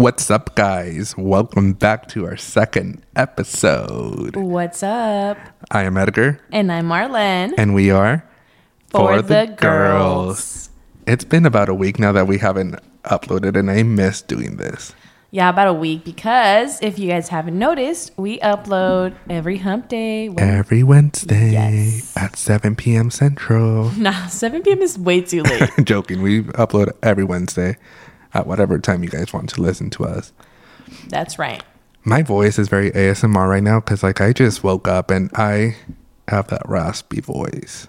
[0.00, 1.14] What's up, guys?
[1.18, 4.34] Welcome back to our second episode.
[4.34, 5.36] What's up?
[5.70, 7.52] I am Edgar, And I'm Marlen.
[7.58, 8.24] and we are
[8.88, 10.70] For the girls.
[11.06, 14.94] It's been about a week now that we haven't uploaded, and I miss doing this.
[15.32, 20.30] Yeah, about a week because if you guys haven't noticed, we upload every hump day.
[20.30, 22.16] When, Every Wednesday Yes.
[22.16, 23.10] at 7 p.m.
[23.10, 23.90] Central.
[23.98, 24.80] nah, 7 p.m.
[24.80, 25.70] is way too late.
[25.84, 27.76] Joking, we upload every Wednesday
[28.34, 30.32] at whatever time you guys want to listen to us.
[31.08, 31.62] That's right.
[32.04, 35.76] My voice is very ASMR right now because, like, I just woke up and I
[36.28, 37.88] have that raspy voice.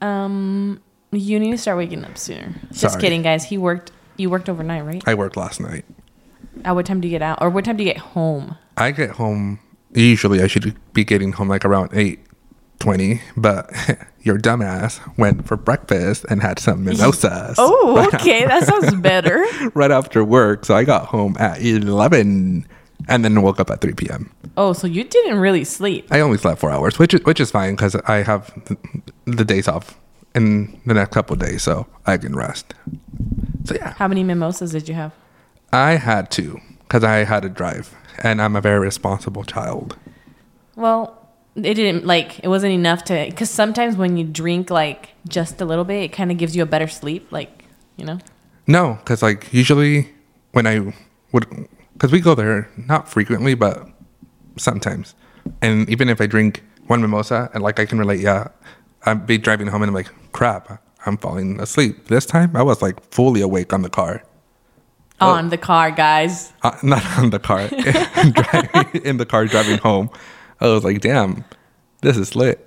[0.00, 0.80] Um,
[1.12, 2.54] you need to start waking up sooner.
[2.72, 3.44] Just kidding, guys.
[3.44, 3.92] He worked.
[4.16, 5.02] You worked overnight, right?
[5.06, 5.84] I worked last night.
[6.64, 8.56] At what time do you get out, or what time do you get home?
[8.76, 9.60] I get home.
[9.94, 12.20] Usually, I should be getting home like around eight
[12.80, 13.70] twenty, but
[14.22, 17.56] your dumbass went for breakfast and had some mimosas.
[17.58, 19.44] Oh, okay, that sounds better.
[19.74, 22.66] right after work, so I got home at eleven,
[23.08, 24.30] and then woke up at three p.m.
[24.56, 26.06] Oh, so you didn't really sleep.
[26.10, 28.76] I only slept four hours, which is which is fine because I have the,
[29.26, 29.98] the days off
[30.34, 32.74] in the next couple of days, so I can rest.
[33.64, 35.12] So yeah, How many mimosas did you have?
[35.72, 39.96] I had two because I had to drive, and I'm a very responsible child.
[40.76, 41.19] Well,
[41.56, 45.64] it didn't like it wasn't enough to because sometimes when you drink like just a
[45.64, 47.30] little bit, it kind of gives you a better sleep.
[47.32, 47.64] Like
[47.96, 48.18] you know.
[48.66, 50.08] No, because like usually
[50.52, 50.94] when I
[51.32, 51.46] would,
[51.94, 53.86] because we go there not frequently, but
[54.56, 55.14] sometimes,
[55.60, 58.48] and even if I drink one mimosa and like I can relate, yeah,
[59.04, 62.06] I'd be driving home and I'm like, crap, I'm falling asleep.
[62.08, 64.22] This time I was like fully awake on the car,
[65.22, 65.30] Oh.
[65.32, 66.50] On the car, guys.
[66.62, 67.60] uh, not on the car,
[69.04, 70.08] in the car driving home.
[70.60, 71.44] I was like, damn,
[72.02, 72.66] this is lit.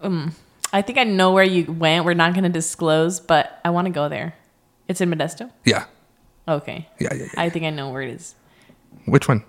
[0.00, 0.34] Um,
[0.72, 2.04] I think I know where you went.
[2.04, 4.34] We're not going to disclose, but I want to go there.
[4.86, 5.50] It's in Modesto.
[5.64, 5.84] Yeah,
[6.46, 6.88] Okay.
[6.98, 7.24] yeah, yeah.
[7.24, 7.28] yeah.
[7.36, 8.34] I think I know where it is.
[9.04, 9.44] Which one?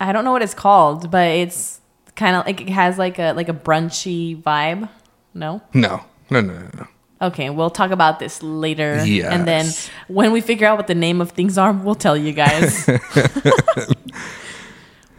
[0.00, 1.80] I don't know what it's called, but it's
[2.14, 4.88] kind of like it has like a like a brunchy vibe.
[5.34, 5.62] No.
[5.72, 6.86] No, no, no, no, no.
[7.22, 8.94] Okay, we'll talk about this later.
[8.94, 9.66] And then
[10.08, 12.84] when we figure out what the name of things are, we'll tell you guys.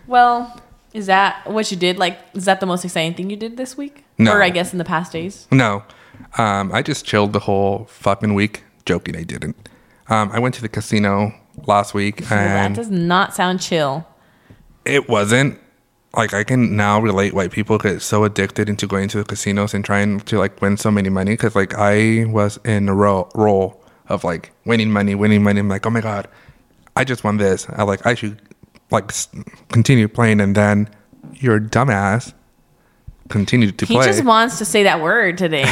[0.08, 0.60] well,
[0.94, 1.98] is that what you did?
[1.98, 4.04] Like, is that the most exciting thing you did this week?
[4.18, 4.32] No.
[4.34, 5.48] Or I guess in the past days?
[5.52, 5.84] No.
[6.38, 8.64] Um, I just chilled the whole fucking week.
[8.86, 9.70] Joking, I didn't.
[10.10, 11.34] Um, I went to the casino
[11.68, 14.06] last week Well, that does not sound chill.
[14.86, 15.60] it wasn't
[16.16, 19.74] like I can now relate why people get so addicted into going to the casinos
[19.74, 23.30] and trying to like win so many money because like I was in a ro-
[23.34, 25.60] role of like winning money, winning money.
[25.60, 26.28] I'm like, oh my god,
[26.96, 27.66] I just won this.
[27.70, 28.40] I like I should
[28.94, 29.12] like
[29.70, 30.90] continue playing, and then
[31.36, 32.34] your dumbass
[33.30, 34.06] continued to He play.
[34.06, 35.66] He just wants to say that word today.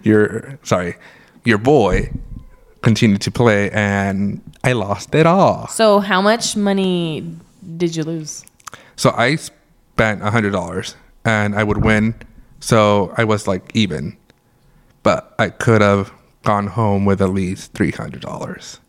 [0.02, 0.96] your sorry,
[1.44, 2.12] your boy
[2.82, 5.66] continued to play, and I lost it all.
[5.68, 7.34] so, how much money
[7.76, 8.44] did you lose?
[8.96, 10.94] So I spent a hundred dollars,
[11.24, 12.14] and I would win.
[12.60, 14.16] So I was like even,
[15.02, 16.12] but I could have
[16.42, 18.80] gone home with at least three hundred dollars.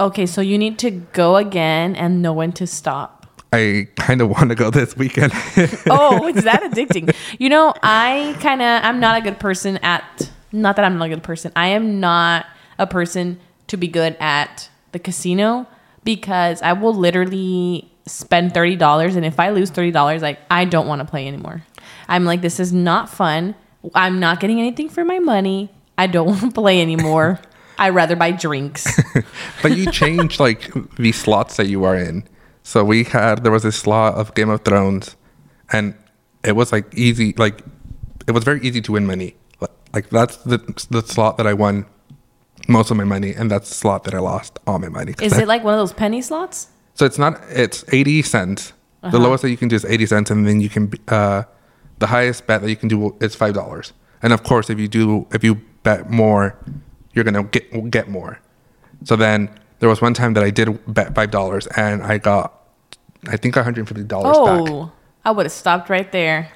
[0.00, 3.42] Okay, so you need to go again and know when to stop.
[3.52, 5.32] I kind of want to go this weekend.
[5.90, 7.14] oh, is that addicting?
[7.38, 11.04] You know, I kind of I'm not a good person at not that I'm not
[11.04, 11.52] a good person.
[11.54, 12.46] I am not
[12.78, 15.66] a person to be good at the casino
[16.02, 21.00] because I will literally spend $30 and if I lose $30, like I don't want
[21.00, 21.62] to play anymore.
[22.08, 23.54] I'm like this is not fun.
[23.94, 25.70] I'm not getting anything for my money.
[25.98, 27.38] I don't want to play anymore.
[27.80, 28.86] I'd rather buy drinks.
[29.62, 32.28] but you changed like the slots that you are in.
[32.62, 35.16] So we had there was a slot of Game of Thrones,
[35.72, 35.94] and
[36.44, 37.62] it was like easy, like
[38.28, 39.34] it was very easy to win money.
[39.92, 40.58] Like- that's the
[40.90, 41.86] the slot that I won
[42.68, 45.14] most of my money, and that's the slot that I lost all my money.
[45.20, 46.68] Is I- it like one of those penny slots?
[46.94, 47.40] So it's not.
[47.48, 48.72] It's eighty cents.
[49.02, 50.92] The lowest that you can do is eighty cents, and then you can.
[51.08, 51.44] Uh,
[51.98, 53.94] the highest bet that you can do is five dollars.
[54.22, 56.58] And of course, if you do, if you bet more,
[57.12, 58.38] you're gonna get get more.
[59.04, 62.52] So then there was one time that I did bet five dollars, and I got,
[63.28, 64.70] I think, one hundred fifty dollars back.
[64.72, 64.92] Oh,
[65.24, 66.50] I would have stopped right there.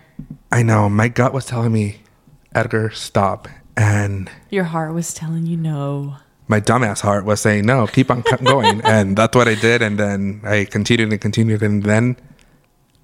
[0.52, 0.88] I know.
[0.88, 2.00] My gut was telling me,
[2.54, 6.16] Edgar, stop, and Your heart was telling you no.
[6.46, 9.82] my dumbass heart was saying no, keep on going, and that's what I did.
[9.82, 12.16] And then I continued and continued, and then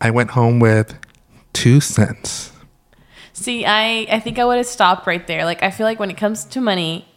[0.00, 0.94] I went home with
[1.52, 2.52] two cents.
[3.32, 5.44] See, I I think I would have stopped right there.
[5.44, 7.08] Like I feel like when it comes to money,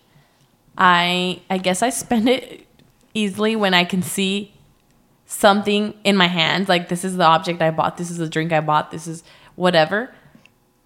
[0.78, 2.68] I I guess I spend it
[3.14, 4.54] easily when I can see
[5.26, 6.70] something in my hands.
[6.70, 7.98] Like this is the object I bought.
[7.98, 8.92] This is the drink I bought.
[8.92, 9.24] This is
[9.56, 10.14] whatever.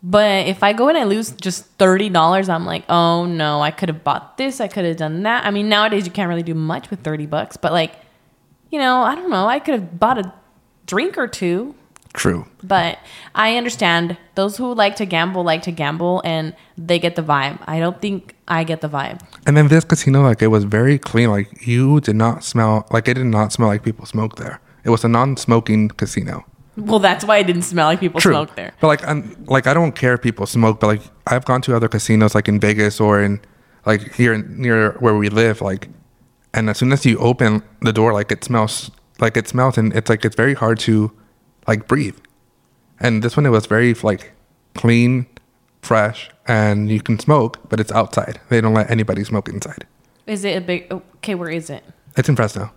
[0.03, 3.71] But if I go and I lose just thirty dollars, I'm like, oh no, I
[3.71, 5.45] could have bought this, I could have done that.
[5.45, 7.93] I mean, nowadays you can't really do much with thirty bucks, but like,
[8.69, 10.33] you know, I don't know, I could have bought a
[10.85, 11.75] drink or two.
[12.13, 12.47] True.
[12.63, 12.99] But
[13.35, 17.59] I understand those who like to gamble like to gamble, and they get the vibe.
[17.67, 19.21] I don't think I get the vibe.
[19.45, 21.29] And then this casino, like it was very clean.
[21.29, 24.59] Like you did not smell like it did not smell like people smoked there.
[24.83, 26.45] It was a non-smoking casino.
[26.77, 28.33] Well, that's why it didn't smell like people True.
[28.33, 28.73] smoked there.
[28.79, 31.75] But like I'm like I don't care if people smoke, but like I've gone to
[31.75, 33.41] other casinos like in Vegas or in
[33.85, 35.89] like here in, near where we live, like
[36.53, 39.93] and as soon as you open the door, like it smells like it smells and
[39.95, 41.11] it's like it's very hard to
[41.67, 42.17] like breathe.
[42.99, 44.31] And this one it was very like
[44.73, 45.27] clean,
[45.81, 48.39] fresh, and you can smoke, but it's outside.
[48.49, 49.85] They don't let anybody smoke inside.
[50.25, 50.91] Is it a big?
[50.91, 51.83] Okay, where is it?
[52.15, 52.71] It's in Fresno.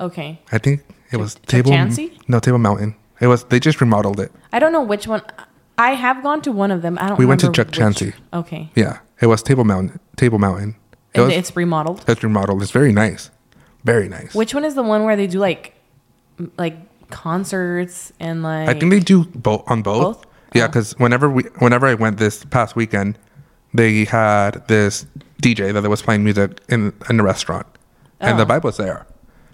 [0.00, 2.18] Okay, I think it was Ch- Table Chancey?
[2.28, 2.96] No, Table Mountain.
[3.20, 4.32] It was they just remodeled it.
[4.52, 5.22] I don't know which one.
[5.78, 6.98] I have gone to one of them.
[7.00, 7.18] I don't.
[7.18, 8.98] We went to Chuck which- Okay, Yeah.
[9.20, 10.76] It was Table Mountain Table Mountain.
[11.14, 12.04] It and was, it's remodeled.
[12.08, 12.62] It's remodeled.
[12.62, 13.30] It's very nice.
[13.84, 14.34] Very nice.
[14.34, 15.74] Which one is the one where they do like,
[16.58, 16.76] like
[17.14, 18.68] concerts and like?
[18.68, 20.02] I think they do both on both.
[20.02, 20.26] Both?
[20.54, 20.68] Yeah, Oh.
[20.68, 23.18] because whenever we whenever I went this past weekend,
[23.72, 25.06] they had this
[25.42, 27.66] DJ that was playing music in in the restaurant,
[28.20, 28.46] and the Oh.
[28.52, 29.06] vibe was there,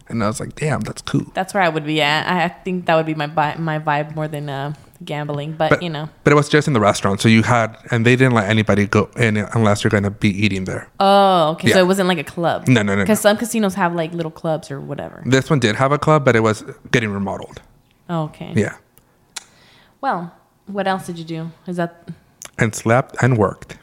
[0.08, 2.26] and I was like, "Damn, that's cool." That's where I would be at.
[2.28, 4.72] I think that would be my vi- my vibe more than uh,
[5.04, 5.52] gambling.
[5.52, 6.08] But, But you know.
[6.24, 8.86] but it was just in the restaurant, so you had, and they didn't let anybody
[8.86, 10.88] go in unless you're gonna be eating there.
[11.00, 11.72] Oh, okay.
[11.72, 12.68] So it wasn't like a club.
[12.68, 13.30] No, no, no, Because no.
[13.30, 15.22] some casinos have like little clubs or whatever.
[15.26, 17.60] This one did have a club, but it was getting remodeled.
[18.08, 18.52] Okay.
[18.56, 18.76] Yeah,
[20.00, 20.34] Well,
[20.66, 21.50] what else did you do?
[21.66, 22.08] Is that
[22.58, 23.78] and slept and worked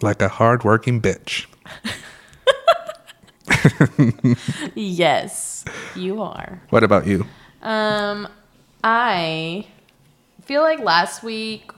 [0.00, 1.46] like a hard-working bitch.
[4.74, 5.64] yes,
[5.94, 6.62] you are.
[6.70, 7.26] What about you?
[7.62, 8.28] Um,
[8.82, 9.66] I
[10.44, 11.70] feel like last week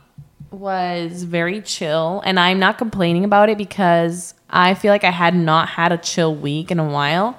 [0.50, 5.34] was very chill, and I'm not complaining about it because I feel like I had
[5.34, 7.36] not had a chill week in a while.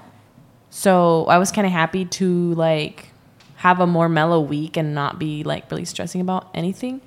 [0.70, 3.12] So I was kind of happy to like
[3.56, 7.02] have a more mellow week and not be like really stressing about anything.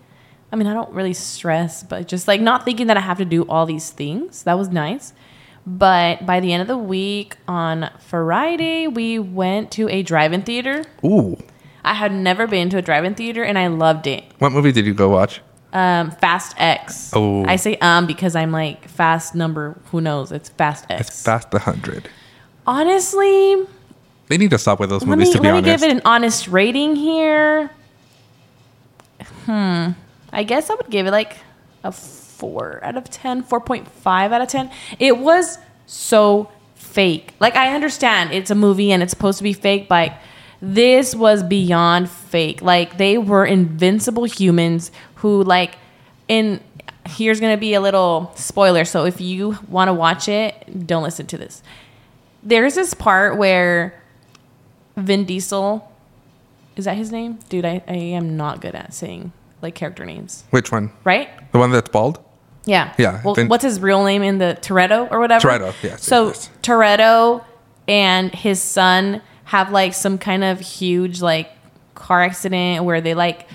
[0.51, 3.27] I mean, I don't really stress, but just like not thinking that I have to
[3.27, 4.45] do all these things.
[4.45, 5.13] That was nice.
[5.67, 10.85] But by the end of the week on Friday, we went to a drive-in theater.
[11.05, 11.37] Ooh,
[11.89, 14.25] I had never been to a drive-in theater and I loved it.
[14.39, 15.41] what movie did you go watch?
[15.73, 17.11] Um, Fast X.
[17.15, 17.45] Oh.
[17.47, 19.77] I say um because I'm like fast number.
[19.91, 20.33] Who knows?
[20.33, 21.09] It's Fast X.
[21.09, 22.09] It's Fast the Hundred.
[22.67, 23.67] Honestly,
[24.29, 25.29] They need to stop with those let movies.
[25.29, 27.71] me to be let me give it an honest rating here.
[29.47, 29.91] Hmm.
[30.33, 31.37] I guess I would give it like
[31.85, 34.71] a four out of 10, 4.5 out of 10.
[34.99, 37.33] It was so fake.
[37.41, 40.13] Like, I understand it's a movie and it's supposed to be fake, but
[40.61, 42.63] this was beyond fake.
[42.63, 45.77] Like, they were invincible humans who, like,
[46.29, 46.61] in
[47.07, 48.85] here's gonna be a little spoiler.
[48.85, 51.63] So, if you want to watch it, don't listen to this.
[52.43, 54.01] There's this part where
[54.97, 55.91] Vin Diesel,
[56.77, 57.39] is that his name?
[57.49, 59.33] Dude, I, I am not good at saying
[59.63, 60.93] like character names, which one?
[61.05, 61.29] right?
[61.53, 62.21] The one that's bald?
[62.65, 62.93] Yeah.
[62.99, 65.49] Yeah, Well, Vin- what's his real name in the Toretto or whatever?
[65.49, 66.51] Toretto, yes, So yes.
[66.63, 67.43] Toretto
[67.89, 71.51] and his son have like some kind of huge like
[71.95, 73.49] car accident where they like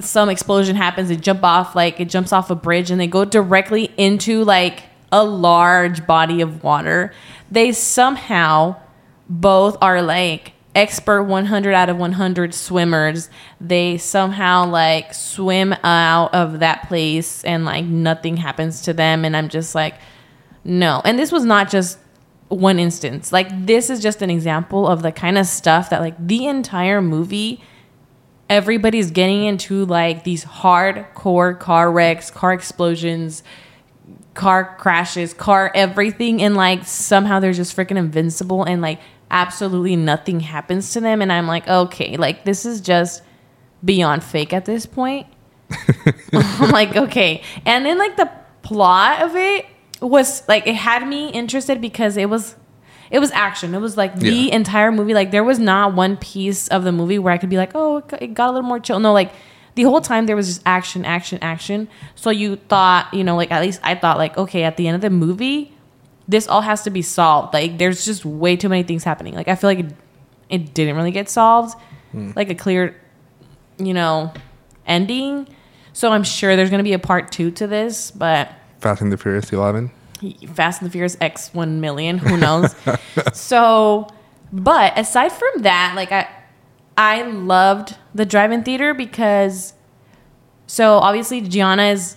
[0.00, 1.10] some explosion happens.
[1.10, 4.82] They jump off like it jumps off a bridge and they go directly into like
[5.12, 7.12] a large body of water.
[7.52, 8.74] They somehow
[9.28, 16.58] both are like expert 100 out of 100 swimmers they somehow like swim out of
[16.58, 19.94] that place and like nothing happens to them and i'm just like
[20.64, 21.96] no and this was not just
[22.54, 26.14] one instance like this is just an example of the kind of stuff that like
[26.24, 27.60] the entire movie
[28.48, 33.42] everybody's getting into like these hardcore car wrecks car explosions
[34.34, 40.40] car crashes, car everything, and like somehow they're just freaking invincible and like absolutely nothing
[40.40, 41.22] happens to them.
[41.22, 43.22] And I'm like, okay, like this is just
[43.84, 45.26] beyond fake at this point.
[46.32, 47.42] I'm like, okay.
[47.64, 48.30] And then like the
[48.62, 49.66] plot of it
[50.00, 52.56] was like it had me interested because it was
[53.10, 53.74] it was action.
[53.74, 54.54] It was like the Yeah.
[54.54, 55.14] entire movie.
[55.14, 58.02] Like there was not one piece of the movie where I could be like, oh,
[58.20, 58.98] it got- a little more chill.
[58.98, 59.30] No, like
[59.76, 61.88] the whole time there was just action, action, action.
[62.14, 64.94] So you thought, you know, like at least I thought, like, okay, at the end
[64.96, 65.72] of the movie,
[66.26, 67.52] this all has to be solved.
[67.52, 69.34] Like there's just way too many things happening.
[69.34, 69.92] Like I feel like it,
[70.48, 71.78] it didn't really get solved,
[72.12, 72.32] hmm.
[72.34, 72.96] like a clear,
[73.78, 74.32] you know,
[74.86, 75.46] ending.
[75.92, 78.50] So I'm sure there's gonna be a part two to this, but
[78.84, 79.90] Fast and the Furious 11.
[80.52, 82.18] Fast and the Furious X one million.
[82.18, 82.74] Who knows?
[83.32, 84.06] so,
[84.52, 86.28] but aside from that, like I,
[86.98, 89.72] I loved the drive-in theater because
[90.66, 92.16] So obviously Gianna is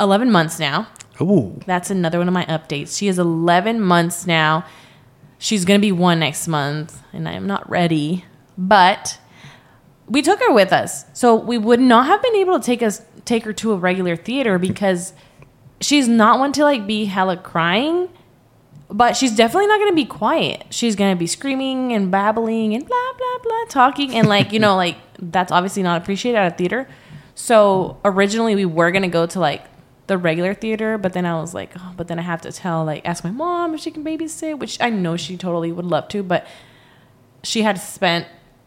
[0.00, 0.88] 11 months now.
[1.20, 1.60] Ooh.
[1.66, 2.98] That's another one of my updates.
[2.98, 4.64] She is 11 months now.
[5.38, 8.24] She's going to be one next month, and I am not ready.
[8.56, 9.20] But
[10.08, 11.04] we took her with us.
[11.12, 14.16] So we would not have been able to take us take her to a regular
[14.16, 15.12] theater because
[15.80, 18.08] she's not one to like be hella crying,
[18.90, 20.64] but she's definitely not going to be quiet.
[20.70, 24.58] She's going to be screaming and babbling and blah blah blah talking and like, you
[24.58, 26.88] know, like that's obviously not appreciated at a theater.
[27.34, 29.64] So originally we were going to go to like
[30.08, 32.84] the regular theater, but then I was like, oh, but then I have to tell
[32.84, 36.08] like ask my mom if she can babysit, which I know she totally would love
[36.08, 36.46] to, but
[37.42, 38.26] she had spent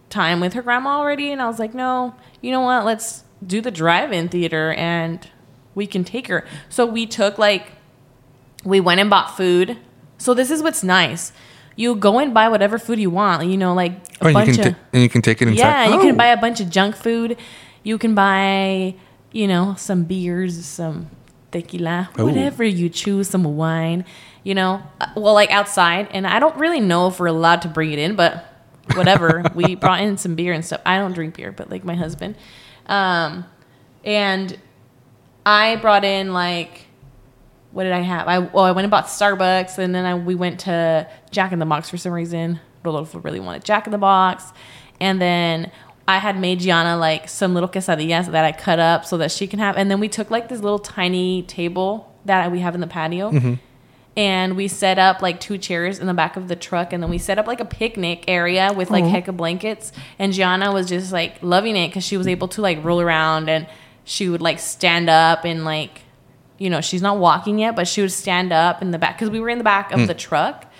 [0.10, 2.86] time with her grandma already and I was like, "No, you know what?
[2.86, 5.28] Let's do the drive-in theater and
[5.76, 7.72] we can take her." So we took like
[8.64, 9.78] we went and bought food.
[10.18, 11.32] So this is what's nice.
[11.76, 14.34] You go and buy whatever food you want, you know, like a Oh, and you
[14.34, 15.58] bunch can of ta- and you can take it inside.
[15.64, 16.02] yeah, you Oh.
[16.02, 17.38] can buy a bunch of junk food.
[17.84, 18.94] You can buy,
[19.32, 21.08] you know, some beers, some
[21.52, 22.26] tequila, Ooh.
[22.26, 24.06] whatever you choose, some wine,
[24.44, 24.84] you know.
[25.00, 27.98] Uh, Well, like outside, and I don't really know if we're allowed to bring it
[28.00, 28.46] in, but
[28.94, 29.44] whatever.
[29.56, 30.82] we brought in some beer and stuff.
[30.86, 32.36] I don't drink beer, but like my husband.
[32.86, 33.46] Um,
[34.06, 34.58] and
[35.46, 36.88] I brought in like
[37.72, 38.28] what did I have?
[38.28, 41.60] I well, I went and bought Starbucks, and then I, we went to Jack in
[41.60, 42.60] the Box for some reason.
[42.84, 44.52] Rodolfo really wanted Jack in the Box,
[45.00, 45.72] and then
[46.08, 49.48] I had made Gianna like some little quesadillas that I cut up so that she
[49.48, 49.78] can have.
[49.78, 53.32] And then we took like this little tiny table that we have in the patio.
[53.32, 53.54] Mm-hmm.
[54.18, 57.10] And we set up like two chairs in the back of the truck, and then
[57.10, 59.14] we set up like a picnic area with like mm-hmm.
[59.14, 59.94] heck of blankets.
[60.20, 63.48] And Gianna was just like loving it because she was able to like roll around
[63.48, 63.68] and
[64.12, 66.02] she would like stand up and like
[66.58, 69.32] you know, she's not walking yet, but she would stand up in the back because
[69.32, 70.06] we were in the back of hmm.
[70.06, 70.72] the truck.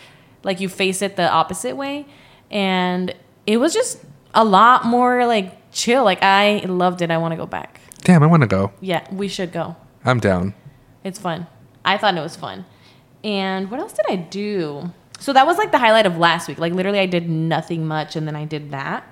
[0.44, 2.06] Like you face it the opposite way.
[2.52, 3.16] And
[3.48, 4.04] it was just
[4.36, 6.04] a lot more like chill.
[6.04, 7.10] Like I loved it.
[7.10, 7.82] I want to go back.
[8.02, 8.72] Damn, I want to go.
[8.80, 9.76] Yeah, we should go.
[10.06, 10.54] I'm down.
[11.04, 11.48] It's fun.
[11.84, 12.66] I thought it was fun.
[13.24, 14.92] And what else did I do?
[15.20, 16.60] So that was like the highlight of last week.
[16.60, 19.11] Like literally I did nothing much and then I did that.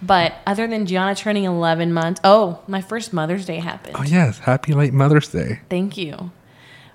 [0.00, 3.96] But other than Gianna turning 11 months, oh, my first Mother's Day happened.
[3.98, 5.60] Oh yes, happy late Mother's Day.
[5.68, 6.30] Thank you.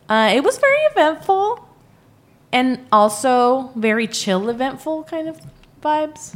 [0.08, 1.68] Uh, it was very eventful
[2.52, 5.40] and also very chill, eventful kind of
[5.82, 6.36] vibes.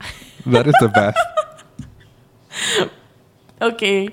[0.46, 1.18] That is the best.
[3.62, 4.08] Okay.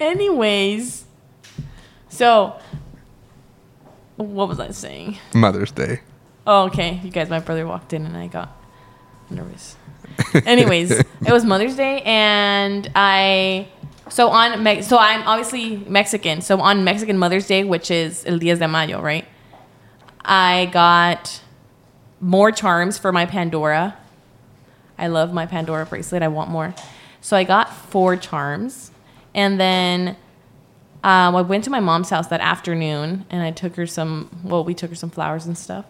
[0.00, 1.04] Anyways,
[2.08, 2.58] so
[4.16, 5.18] what was I saying?
[5.34, 6.00] Mother's Day.
[6.46, 7.00] Oh, okay.
[7.04, 8.56] You guys, my brother walked in and I got
[9.30, 9.76] nervous.
[10.46, 13.68] Anyways, it was Mother's Day and I
[14.08, 16.40] so on so I'm obviously Mexican.
[16.40, 19.26] So on Mexican Mother's Day, which is El Diez de Mayo, right?
[20.24, 21.40] I got
[22.20, 23.96] more charms for my Pandora.
[24.98, 26.22] I love my Pandora bracelet.
[26.22, 26.74] I want more.
[27.20, 28.90] So I got four charms.
[29.34, 30.16] And then
[31.04, 34.64] um, I went to my mom's house that afternoon and I took her some, well,
[34.64, 35.84] we took her some flowers and stuff.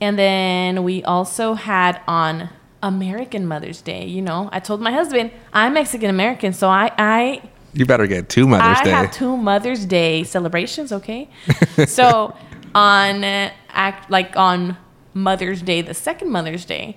[0.00, 2.50] And then we also had on
[2.82, 7.42] American Mother's Day, you know, I told my husband, I'm Mexican American, so I, I
[7.72, 8.90] You better get two Mother's I Day.
[8.90, 10.92] have two Mother's Day celebrations.
[10.92, 11.28] Okay,
[11.86, 12.34] so
[12.74, 14.76] on uh, act like on
[15.14, 16.96] Mother's Day, the second Mother's Day,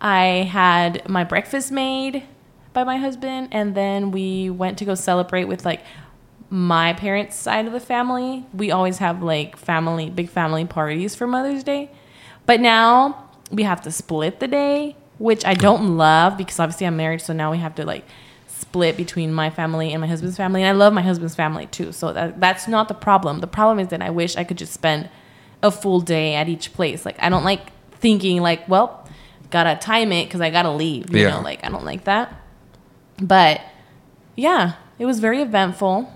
[0.00, 2.22] I had my breakfast made
[2.72, 5.80] by my husband, and then we went to go celebrate with like
[6.50, 8.46] my parents' side of the family.
[8.52, 11.90] We always have like family, big family parties for Mother's Day,
[12.46, 13.23] but now
[13.54, 17.32] we have to split the day, which I don't love because obviously I'm married, so
[17.32, 18.04] now we have to like
[18.46, 21.92] split between my family and my husband's family, and I love my husband's family too.
[21.92, 23.40] So that, that's not the problem.
[23.40, 25.08] The problem is that I wish I could just spend
[25.62, 27.04] a full day at each place.
[27.06, 27.70] Like I don't like
[28.00, 29.08] thinking like, well,
[29.50, 31.10] gotta time it because I gotta leave.
[31.10, 31.30] You Yeah.
[31.36, 32.34] know, like I don't like that.
[33.22, 33.60] But
[34.36, 36.10] yeah, it was very eventful.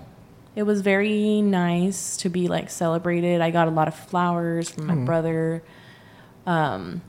[0.55, 3.39] It was very nice to be like celebrated.
[3.39, 5.63] I got a lot of flowers from my brother.
[6.45, 7.01] Um,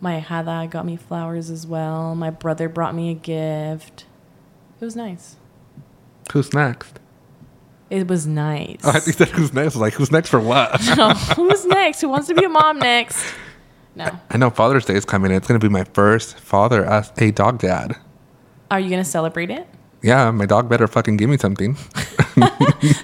[0.00, 2.14] my hada got me flowers as well.
[2.14, 4.06] My brother brought me a gift.
[4.80, 5.36] It was nice.
[6.32, 7.00] Who's next?
[7.90, 8.80] It was nice.
[8.84, 9.62] Oh, I think that who's next.
[9.62, 10.80] I was like, who's next for what?
[10.96, 12.00] No, who's next?
[12.00, 13.24] Who wants to be a mom next?
[13.94, 14.08] No.
[14.30, 15.32] I know Father's Day is coming.
[15.32, 17.96] It's gonna be my first father as a dog dad.
[18.70, 19.66] Are you gonna celebrate it?
[20.02, 21.76] Yeah, my dog better fucking give me something.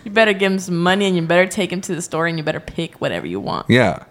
[0.04, 2.38] You better give him some money, and you better take him to the store, and
[2.38, 3.68] you better pick whatever you want.
[3.68, 4.04] Yeah.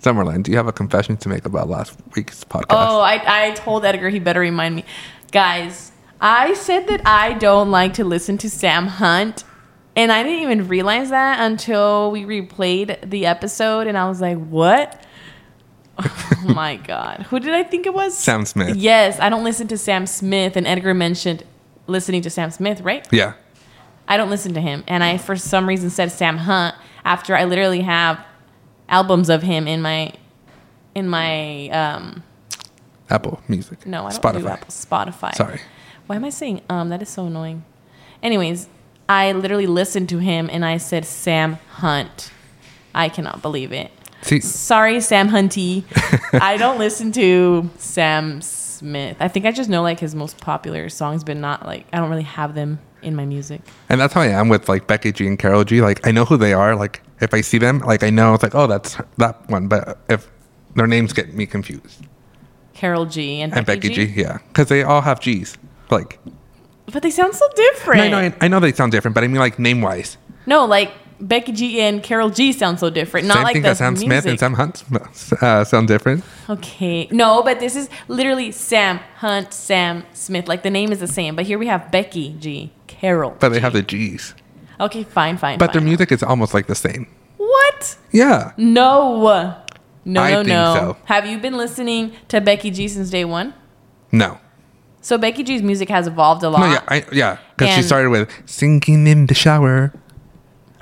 [0.00, 2.66] Summerlin, do you have a confession to make about last week's podcast?
[2.70, 4.84] Oh, I, I told Edgar he better remind me.
[5.30, 9.44] Guys, I said that I don't like to listen to Sam Hunt.
[9.96, 13.86] And I didn't even realize that until we replayed the episode.
[13.86, 15.02] And I was like, what?
[15.98, 17.26] Oh my God.
[17.30, 18.16] Who did I think it was?
[18.16, 18.76] Sam Smith.
[18.76, 20.56] Yes, I don't listen to Sam Smith.
[20.56, 21.44] And Edgar mentioned
[21.86, 23.06] listening to Sam Smith, right?
[23.10, 23.34] Yeah.
[24.08, 27.44] I don't listen to him, and I for some reason said Sam Hunt after I
[27.44, 28.18] literally have
[28.90, 30.12] albums of him in my
[30.94, 32.22] in my um
[33.08, 33.86] Apple Music.
[33.86, 34.40] no I don't Spotify.
[34.40, 35.34] do Apple Spotify.
[35.34, 35.60] Sorry.
[36.06, 36.88] Why am I saying um?
[36.90, 37.64] That is so annoying.
[38.22, 38.68] Anyways,
[39.08, 42.30] I literally listened to him and I said Sam Hunt.
[42.94, 43.90] I cannot believe it.
[44.22, 45.84] See, Sorry, Sam Hunty.
[46.42, 49.16] I don't listen to Sam Smith.
[49.20, 52.10] I think I just know like his most popular songs, but not like I don't
[52.10, 53.60] really have them in my music.
[53.88, 55.80] and that's how I am with like Becky G and Karol G.
[55.80, 56.76] Like I know who they are.
[56.76, 59.68] Like if I see them, like I know it's like oh that's that one.
[59.68, 60.30] But if
[60.74, 62.06] their names get me confused,
[62.74, 65.56] Karol G and, and Becky G, yeah, because they all have G's.
[65.90, 66.18] Like
[66.92, 68.10] But they sound so different.
[68.10, 70.16] no, no, I, I know they sound different, but I mean like name wise.
[70.46, 73.26] No, like Becky G and Karol G sound so different.
[73.26, 74.38] Not Same like thing the as Sam Smith and.
[74.38, 74.84] Sam Hunt
[75.42, 76.24] uh, sound different.
[76.48, 77.08] Okay.
[77.10, 80.48] No, but this is literally Sam Hunt, Sam Smith.
[80.48, 83.36] Like the name is the same, but here we have Becky G, Karol.
[83.38, 84.34] But they have the G's.
[84.80, 85.58] Okay, fine, fine.
[85.58, 87.06] But their music is almost like the same.
[87.36, 87.98] What?
[88.12, 88.52] Yeah.
[88.56, 89.56] No.
[90.04, 90.74] No, I no, think no.
[90.74, 90.96] so.
[91.04, 93.52] Have you been listening to Becky G since day one?
[94.10, 94.38] No.
[95.02, 96.60] So Becky G's music has evolved a lot.
[96.60, 99.92] No, yeah, I, yeah, because she started with "Sinking in the Shower."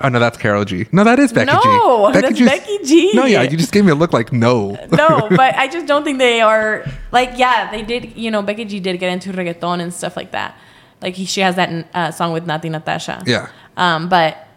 [0.01, 0.85] Oh no, that's Karol G.
[0.91, 1.57] No, that is Becky G.
[1.67, 3.11] No, that's G's- Becky G.
[3.13, 4.71] No, yeah, you just gave me a look like no.
[4.91, 8.65] no, but I just don't think they are like yeah, they did, you know, Becky
[8.65, 10.55] G did get into reggaeton and stuff like that.
[11.01, 13.23] Like he, she has that uh, song with Natti Natasha.
[13.25, 14.47] yeah, Um, but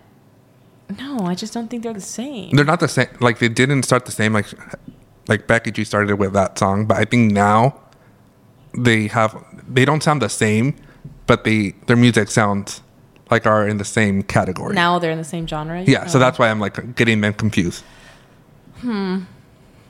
[0.98, 2.54] no, I just don't think they're the same.
[2.54, 3.08] they're not the same.
[3.20, 4.32] Like they didn't start the same.
[4.32, 4.46] Like
[5.28, 7.80] like Becky G started with that song, but I think now
[8.78, 9.36] they have
[9.68, 10.74] they don't sound the same,
[11.26, 12.82] but they their music sounds
[13.32, 14.74] like are in the same category.
[14.74, 15.82] Now they're in the same genre.
[15.82, 16.20] yeah, so Oh.
[16.20, 17.82] that's why I'm like getting them confused.
[18.80, 19.20] Hmm.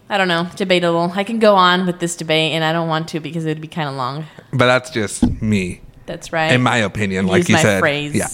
[0.08, 1.10] I don't know, debatable.
[1.14, 3.68] I can go on with this debate, and I don't want to because it'd be
[3.68, 4.26] kind of long.
[4.52, 6.52] But that's just me, That's right.
[6.52, 7.26] in my opinion.
[7.26, 8.14] Like you my said, phrase.
[8.14, 8.28] yeah,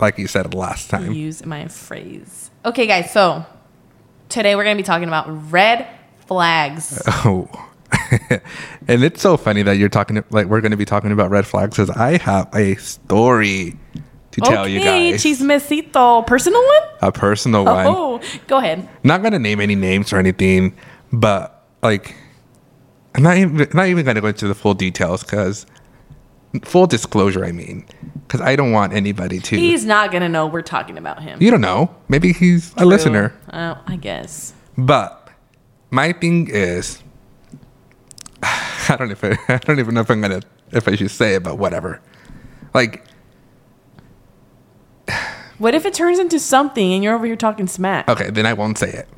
[0.00, 1.12] like you said last time.
[1.12, 2.50] use my phrase.
[2.64, 3.12] Okay, guys.
[3.12, 3.46] So
[4.28, 5.86] today we're gonna be talking about red
[6.26, 7.00] flags.
[7.24, 7.48] Oh.
[8.88, 11.44] and it's so funny that you're talking like we're going to be talking about red
[11.44, 13.76] flags because I have a story
[14.32, 15.22] to tell you okay, guys.
[15.22, 16.26] chismecito.
[16.26, 16.82] Personal one?
[17.02, 17.86] a personal one.
[17.86, 18.88] Oh, go ahead.
[19.02, 20.76] Not going to name any names or anything,
[21.12, 22.14] but like
[23.14, 25.66] I'm not even not even going to go into the full details because
[26.62, 27.44] full disclosure.
[27.44, 27.86] I mean,
[28.26, 29.56] because I don't want anybody to.
[29.56, 31.42] He's not gonna know we're talking about him.
[31.42, 31.94] you don't know.
[32.08, 33.34] Maybe he's a listener.
[33.48, 34.54] Uh, I guess.
[34.76, 35.28] But
[35.90, 37.02] my thing is,
[38.42, 41.10] I don't know if I, I don't even know if I'm gonna if I should
[41.10, 42.00] say it, but whatever.
[42.74, 43.04] Like,
[45.60, 48.08] What if it turns into something and you're over here talking smack?
[48.08, 49.08] okay, then I won't say it.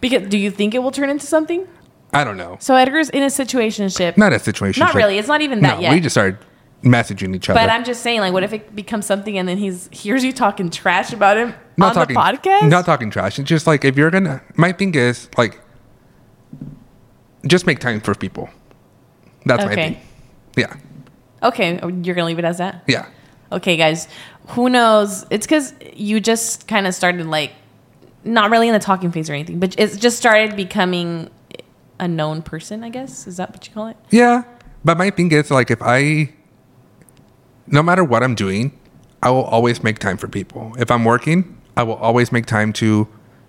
[0.00, 1.66] Because do you think it will turn into something?
[2.12, 2.56] I don't know.
[2.60, 4.16] So Edgar's in a situationship.
[4.16, 4.80] Not a situation.
[4.80, 5.18] Not really.
[5.18, 5.92] It's not even that no, yet.
[5.92, 6.38] we just started
[6.84, 7.58] messaging each other.
[7.58, 10.32] but I'm just saying, like, what if it becomes something and then he's hears you
[10.32, 12.68] talking trash about him not on talking the podcast?
[12.70, 13.40] Not talking trash.
[13.40, 14.42] It's just like if you're gonna.
[14.54, 15.60] My thing is like,
[17.44, 18.48] just make time for people.
[19.44, 19.82] That's my Okay.
[19.94, 20.00] thing.
[20.56, 20.74] Yeah,
[21.42, 22.84] okay, you're gonna leave it as that.
[22.86, 23.06] yeah.
[23.52, 24.08] Okay, guys.
[24.48, 25.26] Who knows?
[25.30, 27.52] It's because you just kind of started like
[28.24, 31.30] not really in the talking phase or anything, but it just started becoming
[31.98, 32.84] a known person.
[32.84, 33.96] I guess is that what you call it?
[34.10, 34.42] Yeah,
[34.84, 36.32] but my thing is like if I,
[37.66, 38.78] no matter what I'm doing,
[39.22, 40.74] I will always make time for people.
[40.78, 43.08] If I'm working, I will always make time to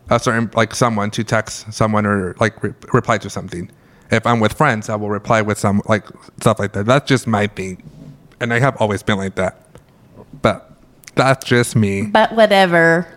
[0.10, 3.70] a certain like someone to text someone or like re- reply to something.
[4.10, 6.06] If I'm with friends, I will reply with some like
[6.40, 6.86] stuff like that.
[6.86, 7.84] That's just my thing,
[8.40, 9.67] and I have always been like that.
[10.42, 10.72] But
[11.16, 12.04] that's just me.
[12.04, 13.08] But whatever.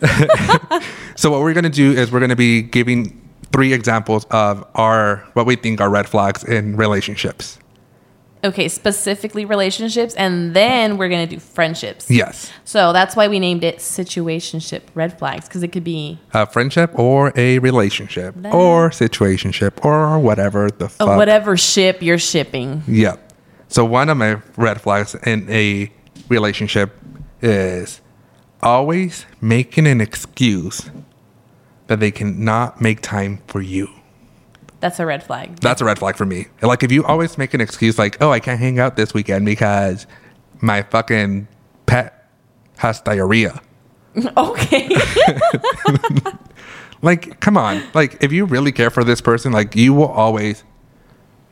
[1.16, 5.46] So what we're gonna do is we're gonna be giving three examples of our what
[5.46, 7.58] we think are red flags in relationships.
[8.44, 12.10] Okay, specifically relationships, and then we're gonna do friendships.
[12.10, 12.52] Yes.
[12.64, 16.90] So that's why we named it situationship red flags because it could be a friendship
[16.98, 21.16] or a relationship That- or situationship or whatever the fuck.
[21.16, 22.82] whatever ship you're shipping.
[22.86, 23.25] Yep.
[23.68, 25.92] So one of my red flags in a
[26.28, 26.92] relationship
[27.42, 28.00] is
[28.62, 30.90] always making an excuse
[31.88, 33.88] that they cannot make time for you.
[34.80, 35.56] That's a red flag.
[35.60, 36.46] That's a red flag for me.
[36.62, 39.46] Like if you always make an excuse like, "Oh, I can't hang out this weekend
[39.46, 40.06] because
[40.60, 41.48] my fucking
[41.86, 42.28] pet
[42.78, 43.60] has diarrhea."
[44.36, 44.88] okay.
[47.02, 47.82] Like, come on.
[47.94, 50.64] Like, if you really care for this person, like, you will always,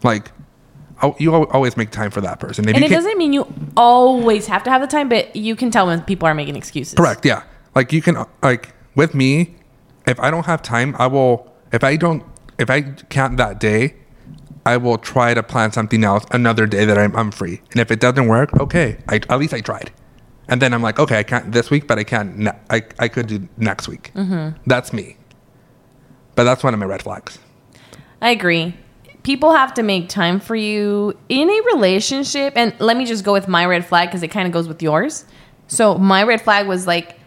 [0.03, 0.33] like,
[1.19, 2.69] you always make time for that person.
[2.69, 5.71] If and it doesn't mean you always have to have the time, but you can
[5.71, 6.95] tell when people are making excuses.
[6.95, 7.43] correct, yeah.
[7.75, 9.57] Like, you can, like, with me,
[10.07, 11.53] if I don't have time, I will.
[11.73, 12.23] If I don't,
[12.59, 13.95] if I can't that day,
[14.65, 17.61] I will try to plan something else another day that I'm, I'm free.
[17.73, 19.91] And if it doesn't work, okay, I, at least I tried.
[20.49, 22.45] And then I'm like, okay, I can't this week, but I can.
[22.45, 24.13] Ne- I I could do next week.
[24.15, 24.59] Mm-hmm.
[24.67, 25.17] That's me.
[26.35, 27.39] But that's one of my red flags.
[28.21, 28.77] I agree.
[29.25, 32.53] People have to make time for you in a relationship.
[32.57, 34.83] And let me just go with my red flag because it kind of goes with
[34.83, 35.25] yours.
[35.67, 37.19] So my red flag was like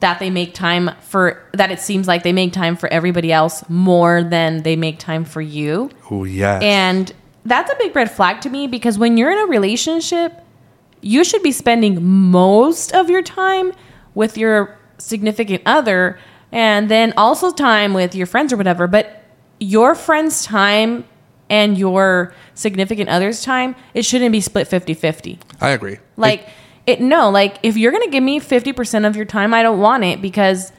[0.00, 3.62] that they make time for that it seems like they make time for everybody else
[3.68, 5.90] more than they make time for you.
[6.10, 6.58] Oh yeah.
[6.60, 7.12] And
[7.44, 10.44] that's a big red flag to me because when you're in a relationship,
[11.02, 13.72] you should be spending most of your time
[14.14, 16.18] with your significant other
[16.50, 18.86] and then also time with your friends or whatever.
[18.86, 19.22] But
[19.58, 21.04] your friends' time
[21.52, 25.38] and your significant other's time, it shouldn't be split 50 50.
[25.60, 25.98] I agree.
[26.16, 26.48] Like,
[26.86, 29.78] it, no, like if you're going to give me 50% of your time, I don't
[29.78, 30.72] want it because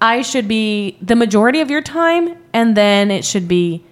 [0.00, 3.84] I should be the majority of your time and then it should be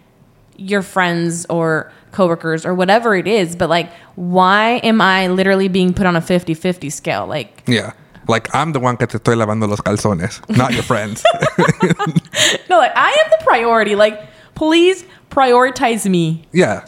[0.56, 3.54] your friends or coworkers or whatever it is.
[3.54, 7.28] But like, why am I literally being put on a 50 50 scale?
[7.28, 7.92] Like, yeah.
[8.26, 11.22] Like I'm the one que te estoy lavando los calzones, not your friends.
[12.68, 13.94] no, like I am the priority.
[13.94, 14.20] Like,
[14.54, 16.44] please prioritize me.
[16.52, 16.86] yeah.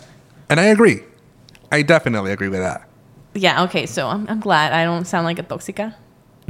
[0.50, 1.00] And I agree.
[1.70, 2.86] I definitely agree with that.
[3.34, 5.94] Yeah, okay, so I'm, I'm glad I don't sound like a toxica.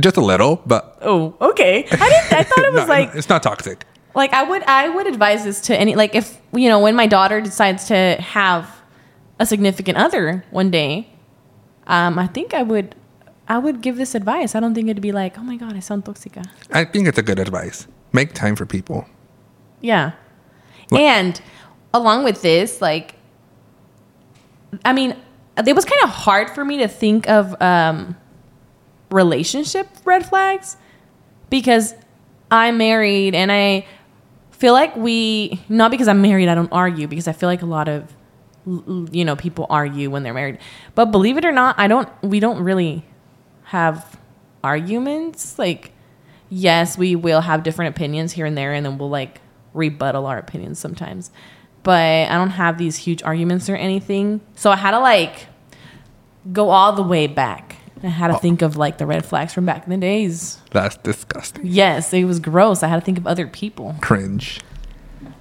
[0.00, 1.84] Just a little, but Oh, okay.
[1.84, 2.32] I didn't.
[2.32, 3.84] I thought it was no, like it's not toxic.
[4.16, 7.06] like I would I would advise this to any like if you know when my
[7.06, 8.68] daughter decides to have
[9.38, 11.06] a significant other one day,
[11.86, 12.96] um, I think I would
[13.46, 14.56] I would give this advice.
[14.56, 16.44] I don't think it'd be like, oh my god, I sound toxica.
[16.72, 17.86] I think it's a good advice.
[18.12, 19.06] Make time for people.
[19.80, 20.12] Yeah.
[20.88, 21.40] What- And
[21.94, 23.14] along with this, like,
[24.84, 25.16] I mean,
[25.66, 28.16] it was kind of hard for me to think of um,
[29.10, 30.76] relationship red flags
[31.50, 31.94] because
[32.50, 33.86] I'm married and I
[34.50, 37.66] feel like we, not because I'm married, I don't argue because I feel like a
[37.66, 38.14] lot of,
[38.64, 40.58] you know, people argue when they're married.
[40.94, 43.04] But believe it or not, I don't, we don't really
[43.64, 44.18] have
[44.62, 45.58] arguments.
[45.58, 45.92] Like,
[46.48, 49.40] yes, we will have different opinions here and there, and then we'll like
[49.74, 51.30] rebuttal our opinions sometimes.
[51.82, 54.40] But I don't have these huge arguments or anything.
[54.54, 55.46] So I had to like
[56.52, 57.76] go all the way back.
[58.02, 58.38] I had to oh.
[58.38, 60.58] think of like the red flags from back in the days.
[60.70, 61.66] That's disgusting.
[61.66, 62.82] Yes, it was gross.
[62.82, 63.94] I had to think of other people.
[64.00, 64.60] Cringe.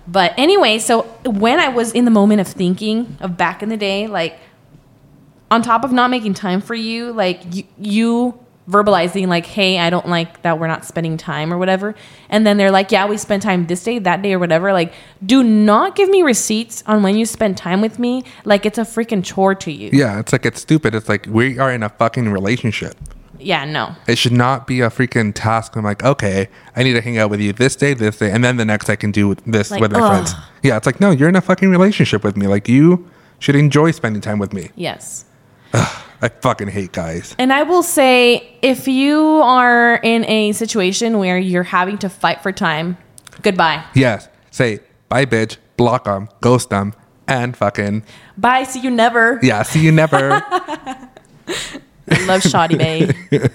[0.07, 3.77] But anyway, so when I was in the moment of thinking of back in the
[3.77, 4.39] day, like
[5.49, 9.89] on top of not making time for you, like you, you verbalizing like, "Hey, I
[9.89, 11.95] don't like that we're not spending time or whatever,"
[12.29, 14.93] and then they're like, "Yeah, we spent time this day, that day, or whatever." Like,
[15.25, 18.83] do not give me receipts on when you spend time with me, like it's a
[18.83, 19.89] freaking chore to you.
[19.91, 20.93] Yeah, it's like it's stupid.
[20.95, 22.95] It's like we are in a fucking relationship.
[23.43, 23.95] Yeah, no.
[24.07, 25.75] It should not be a freaking task.
[25.75, 28.43] I'm like, okay, I need to hang out with you this day, this day, and
[28.43, 30.11] then the next I can do this Like, with my ugh.
[30.11, 30.35] friends.
[30.61, 32.45] Yeah, it's like no, you're in a fucking relationship with me.
[32.47, 34.69] Like you should enjoy spending time with me.
[34.75, 35.25] Yes.
[36.21, 37.35] I fucking hate guys.
[37.39, 42.43] And I will say, if you are in a situation where you're having to fight
[42.43, 42.97] for time,
[43.41, 43.83] goodbye.
[43.95, 44.79] Yes, say
[45.09, 46.93] bye, bitch, block them, ghost them,
[47.27, 48.03] and fucking
[48.37, 48.63] Bye.
[48.63, 49.39] See you never.
[49.41, 49.63] yeah.
[49.63, 50.43] See you never.
[52.25, 53.11] Love Shoddy Bay.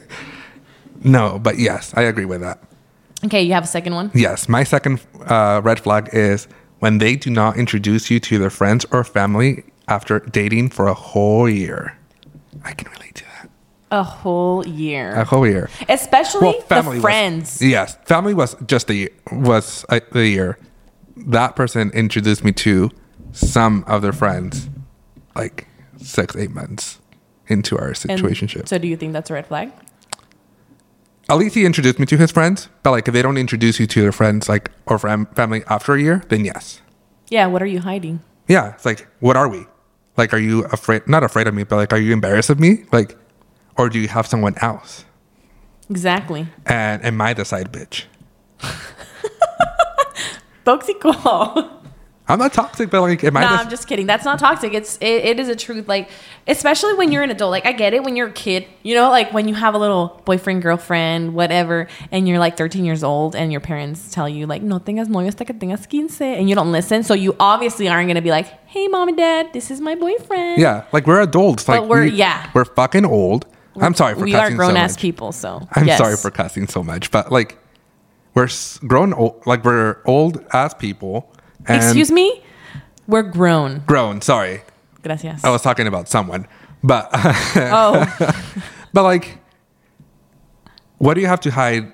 [1.04, 2.62] no, but yes, I agree with that.
[3.24, 4.10] Okay, you have a second one?
[4.14, 6.46] Yes, my second uh, red flag is
[6.78, 10.94] when they do not introduce you to their friends or family after dating for a
[10.94, 11.96] whole year.
[12.66, 13.50] I can relate to that.
[13.92, 15.14] A whole year.
[15.14, 15.70] A whole year.
[15.88, 17.62] Especially the was- friends.
[17.62, 20.58] yes, family was just year, was a, the year.
[21.16, 22.90] That person introduced me to
[23.32, 24.68] some of their friends,
[25.34, 27.00] like six, eight months
[27.46, 28.66] into our And situationship.
[28.68, 29.70] So do you think that's a red flag?
[31.28, 33.86] At least he introduced me to his friends, but like if they don't introduce you
[33.86, 36.80] to their friends, like or fam- family after a year, then yes.
[37.30, 38.20] Yeah, what are you hiding?
[38.48, 39.66] Yeah, it's like, what are we?
[40.16, 41.06] Like, are you afraid?
[41.06, 42.84] Not afraid of me, but like, are you embarrassed of me?
[42.92, 43.16] Like,
[43.76, 45.04] or do you have someone else?
[45.90, 46.48] Exactly.
[46.64, 48.04] And am I the side bitch?
[50.64, 51.70] Toxico.
[52.28, 53.42] I'm not toxic, but like, am I?
[53.42, 54.06] no, the, I'm just kidding.
[54.06, 54.74] That's not toxic.
[54.74, 55.86] It's it, it is a truth.
[55.86, 56.10] Like,
[56.48, 57.52] especially when you're an adult.
[57.52, 58.66] Like, I get it when you're a kid.
[58.82, 62.84] You know, like when you have a little boyfriend, girlfriend, whatever, and you're like 13
[62.84, 66.34] years old, and your parents tell you like, no tengas novio hasta que tengas 15,
[66.34, 67.04] and you don't listen.
[67.04, 70.60] So you obviously aren't gonna be like, hey, mom and dad, this is my boyfriend.
[70.60, 71.68] yeah, like we're adults.
[71.68, 72.50] Like, we're- we, yeah.
[72.54, 73.46] we're fucking old.
[73.78, 75.00] I'm sorry for we cussing are grown so ass much.
[75.00, 75.32] people.
[75.32, 75.98] So I'm yes.
[75.98, 77.58] sorry for cussing so much, but like,
[78.34, 78.48] we're
[78.86, 79.46] grown old.
[79.46, 81.32] Like we're old ass people.
[81.68, 82.42] And Excuse me,
[83.06, 83.82] we're grown.
[83.86, 84.20] Grown.
[84.20, 84.62] Sorry,
[85.02, 85.44] Gracias.
[85.44, 86.46] I was talking about someone,
[86.82, 88.52] but oh,
[88.92, 89.38] But like,
[90.98, 91.92] what do you have to hide,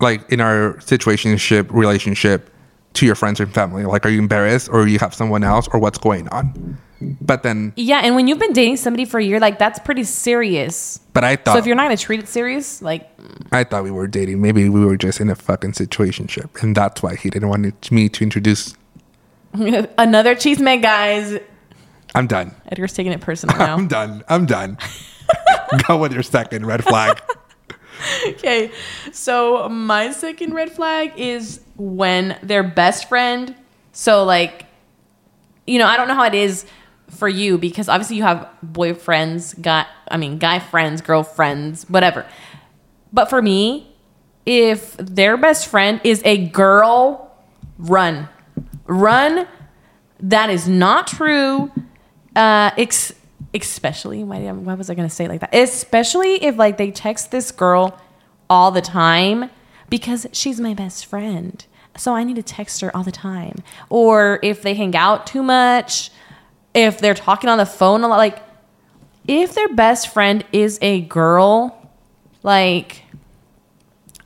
[0.00, 2.50] like in our situationship relationship,
[2.94, 3.84] to your friends and family.
[3.84, 6.78] Like, are you embarrassed or you have someone else or what's going on?
[7.20, 10.04] But then, Yeah, and when you've been dating somebody for a year, like that's pretty
[10.04, 11.00] serious.
[11.12, 13.10] but I thought So if you're not gonna treat it serious, like
[13.52, 14.40] I thought we were dating.
[14.40, 18.08] Maybe we were just in a fucking situationship, and that's why he didn't want me
[18.08, 18.74] to introduce.
[19.98, 21.38] another cheese man, guys.
[22.14, 22.54] I'm done.
[22.68, 23.74] Edgar's taking it personal now.
[23.76, 24.24] I'm done.
[24.28, 24.78] I'm done.
[25.86, 27.20] Go with your second red flag.
[28.28, 28.70] okay,
[29.12, 33.54] so my second red flag is when their best friend.
[33.92, 34.66] So like,
[35.66, 36.66] you know, I don't know how it is
[37.10, 39.86] for you because obviously you have boyfriends, guy.
[40.08, 42.26] I mean, guy friends, girlfriends, whatever.
[43.12, 43.94] But for me,
[44.46, 47.32] if their best friend is a girl,
[47.78, 48.28] run,
[48.86, 49.46] run.
[50.20, 51.70] That is not true.
[52.34, 53.14] Uh, ex-
[53.52, 55.54] especially why, why was I gonna say it like that?
[55.54, 57.98] Especially if like they text this girl
[58.50, 59.50] all the time
[59.88, 61.64] because she's my best friend.
[61.96, 63.62] So I need to text her all the time.
[63.88, 66.10] Or if they hang out too much,
[66.74, 68.42] if they're talking on the phone a lot, like
[69.28, 71.88] if their best friend is a girl,
[72.42, 73.02] like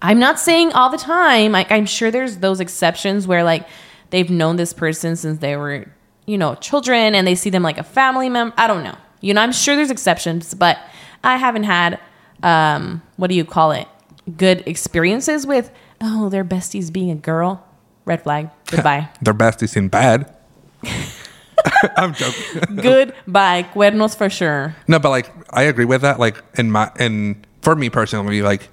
[0.00, 1.52] I'm not saying all the time.
[1.52, 3.68] Like I'm sure there's those exceptions where like
[4.10, 5.86] they've known this person since they were,
[6.26, 8.54] you know, children and they see them like a family member.
[8.56, 8.96] I don't know.
[9.20, 10.78] You know, I'm sure there's exceptions, but
[11.24, 12.00] I haven't had
[12.42, 13.88] um what do you call it?
[14.36, 17.64] Good experiences with oh, their besties being a girl.
[18.04, 18.50] Red flag.
[18.66, 19.08] Goodbye.
[19.20, 20.34] Their besties in bad.
[21.96, 22.76] I'm joking.
[22.76, 23.64] Goodbye.
[23.74, 24.76] Cuernos for sure.
[24.86, 26.18] No, but like I agree with that.
[26.18, 28.70] Like in my and for me personally, like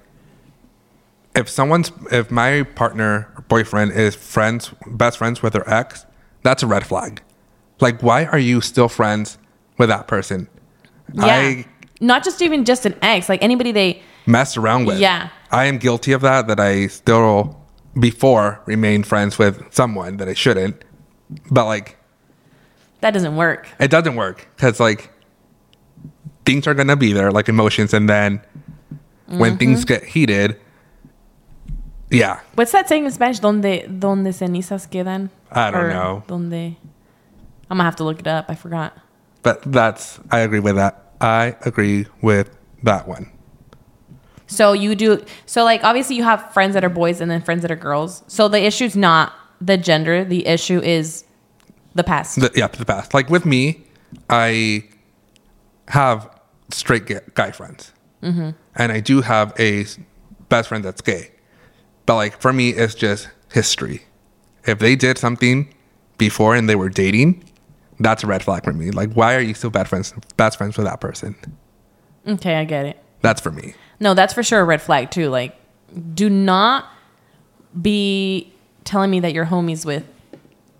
[1.36, 6.06] if someone's if my partner or boyfriend is friends best friends with their ex,
[6.42, 7.22] that's a red flag.
[7.80, 9.38] Like why are you still friends
[9.78, 10.48] with that person?
[11.12, 11.24] Yeah.
[11.26, 11.66] I
[12.00, 14.98] Not just even just an ex, like anybody they messed around with.
[14.98, 15.28] Yeah.
[15.52, 16.48] I am guilty of that.
[16.48, 17.60] That I still
[17.98, 20.82] before remained friends with someone that I shouldn't.
[21.50, 21.96] But like
[23.02, 23.68] that doesn't work.
[23.78, 25.10] it doesn't work because like
[26.44, 28.40] things are gonna be there like emotions and then
[29.26, 29.88] when things Mm-hmm.
[29.88, 30.58] get heated
[32.10, 33.40] yeah What's that saying in Spanish?
[33.40, 35.30] Donde donde cenizas quedan?
[35.50, 36.22] I don't Or know.
[36.26, 36.76] Donde
[37.68, 38.46] I'm gonna have to look it up.
[38.48, 38.92] I forgot.
[39.42, 42.50] but that's i agree with that i agree with
[42.82, 43.30] that one
[44.48, 47.62] So you do so like obviously you have friends that are boys and then friends
[47.62, 48.22] that are girls.
[48.28, 50.24] So the issue's not the gender.
[50.24, 51.24] The issue is
[51.98, 52.38] the past.
[52.40, 53.82] the, yeah the past like with me
[54.30, 54.84] i
[55.88, 56.28] have
[56.70, 57.92] straight guy friends
[58.22, 58.50] Mm-hmm.
[58.74, 59.84] and i do have a
[60.48, 61.30] best friend that's gay
[62.06, 64.02] but like for me it's just history
[64.64, 65.72] if they did something
[66.18, 67.42] before and they were dating
[68.00, 70.76] that's a red flag for me like why are you still bad friends best friends
[70.76, 71.34] with that person
[72.26, 73.02] okay, I get it.
[73.22, 75.30] that's for me No, that's for sure a red flag too.
[75.30, 75.56] Like,
[76.14, 76.84] do not
[77.80, 78.52] be
[78.84, 80.04] telling me that you're homies with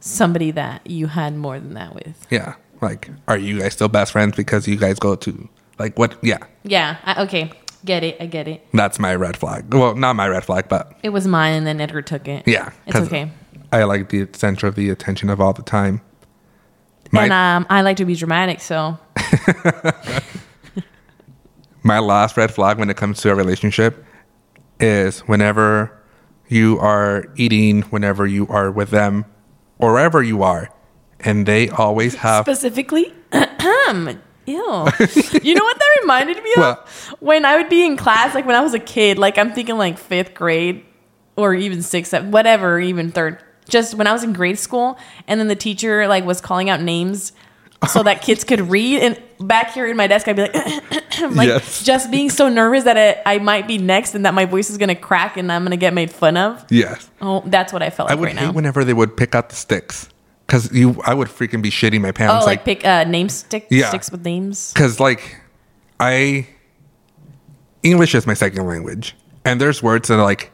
[0.01, 2.27] somebody that you had more than that with.
[2.31, 6.17] yeah like are you guys still best friends because you guys go to like what
[6.23, 6.97] yeah Yeah.
[7.05, 7.53] I, okay.
[7.87, 8.17] Get it.
[8.21, 8.67] I get it.
[8.75, 11.81] that's my red flag well not my red flag but It was mine, and then
[11.81, 12.43] Edgar took it.
[12.47, 13.31] yeah It's 'cause okay.
[13.73, 16.03] i like the center of the attention of all the time
[17.13, 18.99] my, and um, I like to be dramatic, so
[21.83, 24.05] my last red flag when it comes to a relationship
[24.81, 25.93] is whenever
[26.49, 29.25] you are eating whenever you are with them
[29.79, 30.69] or wherever you are
[31.21, 33.15] and they always have specifically,
[34.47, 34.55] ew.
[35.43, 37.15] you know what that reminded me of?
[37.21, 39.77] When I would be in class, like when I was a kid, like I'm thinking
[39.79, 40.85] like fifth grade
[41.37, 43.39] or even sixth, whatever, even third.
[43.69, 46.81] Just when I was in grade school, and then the teacher like was calling out
[46.81, 47.33] names
[47.91, 49.01] so that kids could read.
[49.03, 50.55] And back here in my desk, I'd be like,
[51.35, 51.83] like Yes.
[51.85, 54.79] just being so nervous that it, I might be next and that my voice is
[54.79, 56.65] gonna crack and I'm gonna get made fun of.
[56.71, 58.53] yes Oh, that's what I felt i like would right hate now.
[58.53, 60.09] whenever they would pick out the sticks
[60.47, 63.29] because you i would freaking be shitting my oh, pants like, like pick uh, name
[63.29, 63.89] stick Yeah.
[63.89, 64.73] sticks with names.
[64.73, 65.41] because like
[66.01, 66.47] i
[67.83, 70.53] english is my second language and there's words that are like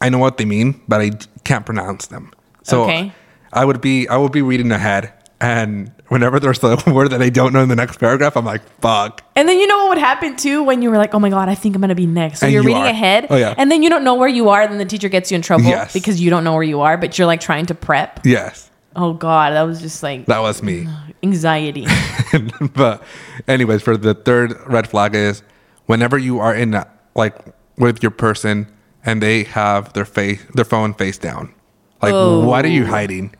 [0.00, 1.10] i know what they mean but i
[1.44, 3.12] can't pronounce them so Okay.
[3.52, 7.28] i would be i would be reading ahead and whenever there's a word that i
[7.28, 9.98] don't know in the next paragraph i'm like fuck And then you know what would
[9.98, 12.40] happen too when you were like, "Oh my god, I think I'm gonna be next."
[12.40, 12.90] So And you're you reading are.
[12.90, 13.54] ahead, Oh, yeah.
[13.56, 14.60] and then you don't know where you are.
[14.60, 15.92] And then the teacher gets you in trouble Yes.
[15.94, 18.20] because you don't know where you are, but you're like trying to prep.
[18.24, 20.86] yes Oh god, that was just like that was me
[21.22, 21.86] anxiety.
[22.74, 23.02] but
[23.48, 25.42] anyways for the third red flag is
[25.86, 27.36] whenever you are in a, like
[27.78, 28.66] with your person
[29.04, 31.54] and they have their face their phone face down
[32.02, 32.88] like what are you Oh.
[32.88, 33.34] hiding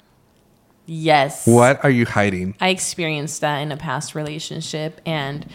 [0.86, 5.46] yes, what are you hiding I experienced that in a past relationship, and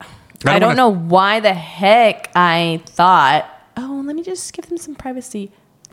[0.00, 3.44] I I don't don't, wanna- know why the heck I thought,
[3.76, 5.52] "Oh, let me just give them some privacy."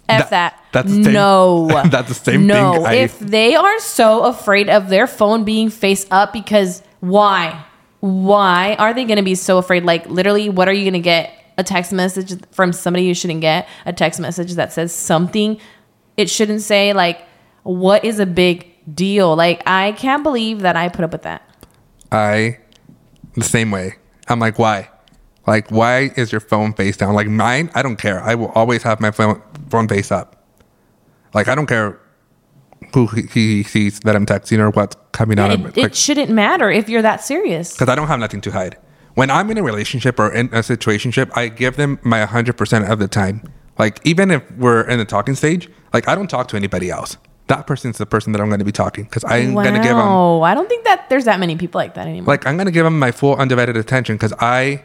[0.09, 0.63] F That- that.
[0.71, 1.67] that's the same- no.
[1.89, 2.73] that's the same no.
[2.73, 7.63] thing I- if they are so afraid of their phone being face up, because why?
[7.99, 9.83] Why are they going to be so afraid?
[9.83, 11.33] Like, literally, what are you going to get?
[11.59, 13.67] A text message from somebody you shouldn't get?
[13.87, 15.59] A text message that says something
[16.15, 16.93] it shouldn't say?
[16.93, 17.25] Like,
[17.63, 19.35] what is a big deal?
[19.35, 21.41] Like, I can't believe that I put up with that.
[22.11, 22.59] I
[23.33, 23.95] the same way.
[24.27, 24.89] I'm like, why?
[25.47, 27.13] Like, why is your phone face down?
[27.15, 28.21] Like mine, I don't care.
[28.21, 30.43] I will always have my phone phone face up.
[31.33, 31.99] Like I don't care
[32.93, 35.77] who he, he sees that I'm texting or what's coming out It, of it.
[35.77, 37.73] it shouldn't matter if you're that serious.
[37.73, 38.77] because I don't have nothing to hide.
[39.15, 42.99] When I'm in a relationship or in a situationship, I give them my 100% of
[42.99, 43.51] the time.
[43.79, 47.17] Like, even if we're in the talking stage, like, I don't talk to anybody else.
[47.47, 49.95] That person's the person that I'm going to be talking because I'm going to give
[49.95, 50.41] them, Wow.
[50.43, 52.27] I don't think that there's that many people like that anymore.
[52.27, 54.83] like, I'm going to give them my full undivided attention because I,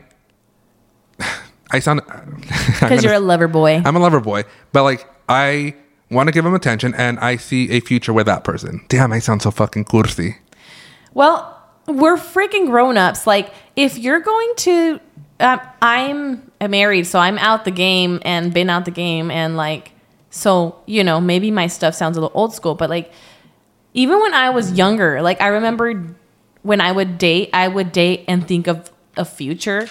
[1.72, 2.02] I sound,
[2.80, 3.82] Because you're a lover boy.
[3.84, 5.74] I'm a lover boy, but like, I
[6.10, 8.84] want to give him attention and I see a future with that person.
[8.88, 10.36] Damn, I sound so fucking cursi.
[11.14, 13.26] Well, we're freaking grown ups.
[13.26, 15.00] Like, if you're going to,
[15.40, 19.92] um, I'm married, so I'm out the game and been out the game, and like,
[20.30, 23.12] so you know, maybe my stuff sounds a little old school, but like,
[23.94, 26.14] even when I was younger, like I remember
[26.62, 29.88] when I would date, I would date and think of a future,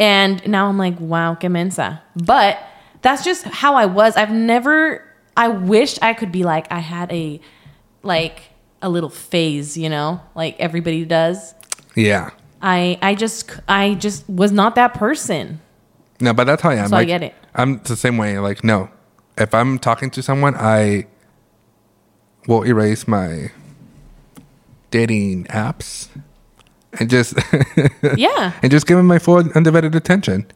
[0.00, 2.02] and now I'm like, wow, que mensa.
[2.16, 2.58] But
[3.02, 4.16] that's just how I was.
[4.16, 5.06] I've never.
[5.36, 7.40] I wish I could be like I had a,
[8.02, 8.42] like
[8.82, 11.54] a little phase, you know, like everybody does.
[11.94, 12.30] Yeah.
[12.62, 15.60] I I just I just was not that person.
[16.20, 16.88] No, but that's how I am.
[16.88, 17.34] So I get it.
[17.54, 18.38] I'm the same way.
[18.38, 18.90] Like, no,
[19.38, 21.06] if I'm talking to someone, I
[22.46, 23.50] will erase my
[24.90, 26.08] dating apps
[26.98, 27.34] and just
[28.16, 28.52] Yeah.
[28.62, 30.46] and just give them my full undivided attention.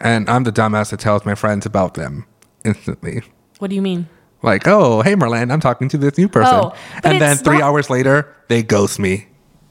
[0.00, 2.26] And I'm the dumbass that tells my friends about them
[2.64, 3.22] instantly.
[3.58, 4.08] What do you mean?
[4.42, 6.54] Like, oh, hey, Marlen, I'm talking to this new oh, person.
[6.54, 6.74] Oh,
[7.04, 9.28] and then three not- hours later, they ghost me.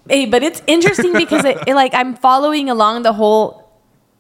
[0.10, 3.70] Hey, but it's interesting because it, it, like I'm following along the whole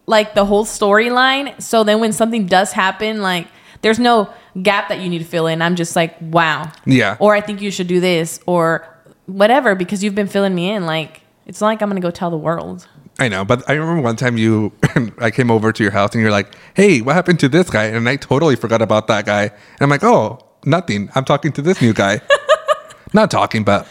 [0.06, 1.60] like the whole storyline.
[1.62, 3.48] So then when something does happen, like
[3.82, 5.62] there's no gap that you need to fill in.
[5.62, 6.72] I'm just like, wow.
[6.86, 7.18] Yeah.
[7.20, 8.88] Or I think you should do this or
[9.26, 10.86] whatever because you've been filling me in.
[10.86, 12.88] Like it's not like I'm gonna go tell the world.
[13.20, 14.72] I know, but I remember one time you,
[15.20, 17.84] I came over to your house and you're like, "Hey, what happened to this guy?"
[17.88, 19.44] And I totally forgot about that guy.
[19.44, 21.10] And I'm like, "Oh, nothing.
[21.14, 22.22] I'm talking to this new guy.
[23.14, 23.86] Not talking, but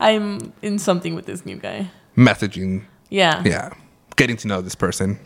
[0.00, 1.90] I'm in something with this new guy.
[2.16, 2.84] messaging.
[3.08, 3.40] Yeah.
[3.44, 3.70] Yeah,
[4.16, 5.20] getting to know this person.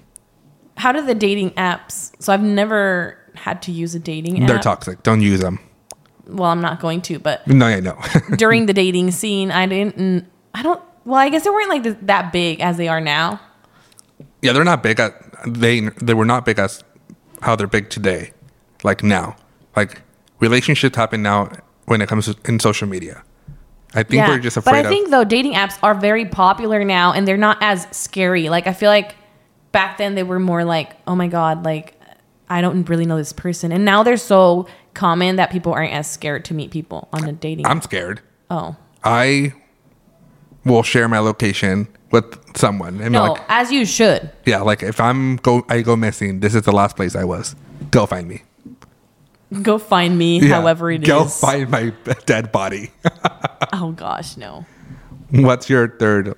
[0.76, 2.12] How do the dating apps?
[2.22, 4.48] So I've never had to use a dating app.
[4.48, 5.02] They're toxic.
[5.02, 5.58] Don't use them.
[6.26, 7.98] Well, I'm not going to, but No, I know.
[8.36, 10.26] during the dating scene, I didn't.
[10.54, 10.82] I don't.
[11.04, 13.40] Well, I guess they weren't like th- that big as they are now.
[14.42, 15.14] yeah, they're not big at
[15.46, 15.80] they.
[15.80, 16.84] They were not big as
[17.42, 18.32] how they're big today.
[18.82, 19.36] Like now,
[19.76, 20.02] like
[20.40, 21.50] relationships happen now
[21.86, 23.22] when it comes to, in social media.
[23.92, 24.72] I think we're just afraid.
[24.72, 24.88] but I of.
[24.88, 28.48] think though dating apps are very popular now, and they're not as scary.
[28.48, 29.16] Like I feel like
[29.72, 32.00] back then they were more like, oh my god, like
[32.48, 36.08] I don't really know this person, and now they're so common that people aren't as
[36.10, 37.66] scared to meet people on a dating.
[37.66, 38.20] I'm scared.
[38.50, 39.54] oh I
[40.64, 44.30] will share my location with someone and no, like, as you should.
[44.44, 47.54] yeah, like if I'm go I go missing, this is the last place I was.
[47.90, 48.42] Go find me.
[49.62, 51.08] Go find me, Yeah, however it is.
[51.08, 51.92] Go find my
[52.26, 52.90] dead body.
[53.72, 54.64] oh gosh, no.
[55.30, 56.34] What's your third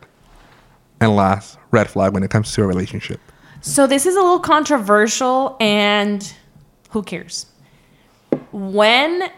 [1.00, 3.20] and last red flag when it comes to a relationship?
[3.60, 6.32] So this is a little controversial and
[6.90, 7.46] who cares?
[8.50, 9.30] When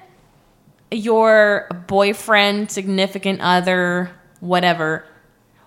[0.91, 4.11] your boyfriend, significant other,
[4.45, 5.07] whatever,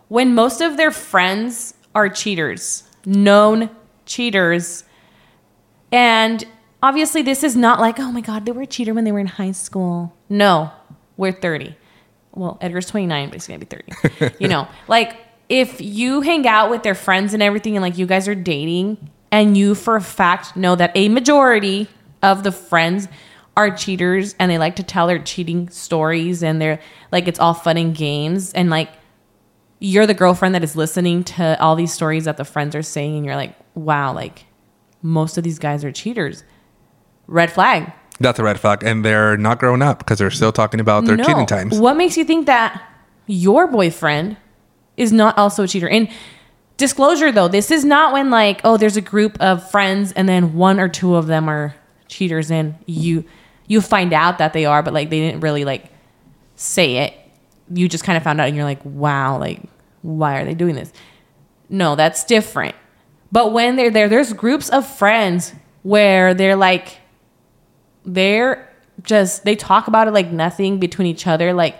[0.07, 3.69] when most of their friends are cheaters, known
[4.05, 4.83] cheaters,
[5.91, 6.45] and
[6.81, 9.19] obviously this is not like, oh my god, they were a cheater when they were
[9.19, 10.15] in high school.
[10.29, 10.71] No,
[11.17, 11.75] we're 30.
[12.33, 14.35] Well, Edgar's 29, but he's gonna be 30.
[14.39, 15.17] you know, like
[15.49, 19.09] if you hang out with their friends and everything and like you guys are dating
[19.31, 21.87] and you for a fact know that a majority
[22.21, 23.07] of the friends
[23.57, 26.79] are cheaters and they like to tell their cheating stories and they're
[27.11, 28.89] like it's all fun and games and like
[29.79, 33.15] you're the girlfriend that is listening to all these stories that the friends are saying
[33.17, 34.45] and you're like wow like
[35.01, 36.43] most of these guys are cheaters
[37.27, 40.79] red flag That's a red flag, and they're not grown up because they're still talking
[40.79, 41.23] about their No.
[41.23, 41.79] cheating times.
[41.79, 42.81] What makes you think that
[43.27, 44.37] your boyfriend
[44.97, 45.87] is not also a cheater?
[45.87, 46.09] And
[46.77, 50.55] disclosure though, this is not when like, oh, there's a group of friends and then
[50.55, 51.75] one or two of them are
[52.07, 53.23] cheaters and you
[53.67, 55.91] you find out that they are, but like they didn't really like
[56.55, 57.13] say it.
[57.71, 59.61] You just kind of found out and you're like, wow, like
[60.01, 60.91] why are they doing this?
[61.69, 62.75] No, that's different.
[63.31, 65.53] But when they're there, there's groups of friends
[65.83, 66.99] where they're like
[68.05, 71.75] they're just they talk about it like nothing between each other, like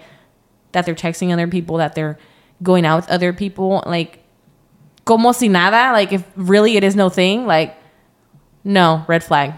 [0.73, 2.17] that they're texting other people, that they're
[2.61, 4.23] going out with other people, like
[5.05, 5.93] como si nada.
[5.93, 7.75] Like if really it is no thing, like
[8.63, 9.53] no red flag.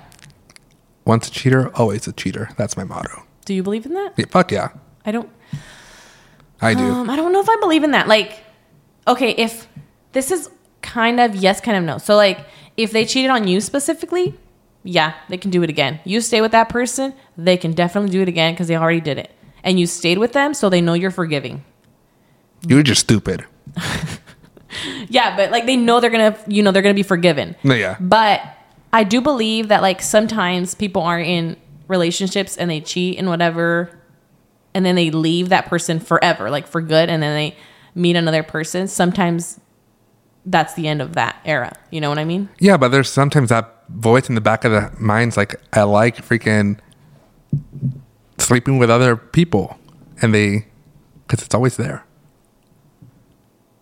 [1.05, 2.49] Once a cheater, always a cheater.
[2.57, 3.23] That's my motto.
[3.45, 4.13] Do you believe in that?
[4.17, 4.69] Yeah, fuck yeah,
[5.05, 5.29] I don't.
[6.61, 6.83] I do.
[6.83, 8.07] Um, I don't know if I believe in that.
[8.07, 8.43] Like,
[9.07, 9.67] okay, if
[10.11, 10.49] this is
[10.81, 11.97] kind of yes, kind of no.
[11.97, 12.45] So like,
[12.77, 14.37] if they cheated on you specifically,
[14.83, 15.99] yeah, they can do it again.
[16.03, 19.17] You stay with that person, they can definitely do it again because they already did
[19.17, 19.31] it,
[19.63, 21.63] and you stayed with them, so they know you're forgiving.
[22.67, 23.45] You're just stupid.
[25.09, 27.55] Yeah, but like they know they're gonna, you know, they're gonna be forgiven.
[27.63, 27.97] No, yeah.
[27.99, 28.41] But
[28.91, 33.89] I do believe that like sometimes people are in relationships and they cheat and whatever,
[34.73, 37.57] and then they leave that person forever, like for good, and then they
[37.95, 38.87] meet another person.
[38.87, 39.59] Sometimes
[40.45, 41.75] that's the end of that era.
[41.91, 42.49] You know what I mean?
[42.59, 46.17] Yeah, but there's sometimes that voice in the back of the mind's like, I like
[46.17, 46.79] freaking
[48.37, 49.77] sleeping with other people,
[50.21, 50.67] and they,
[51.27, 52.05] because it's always there.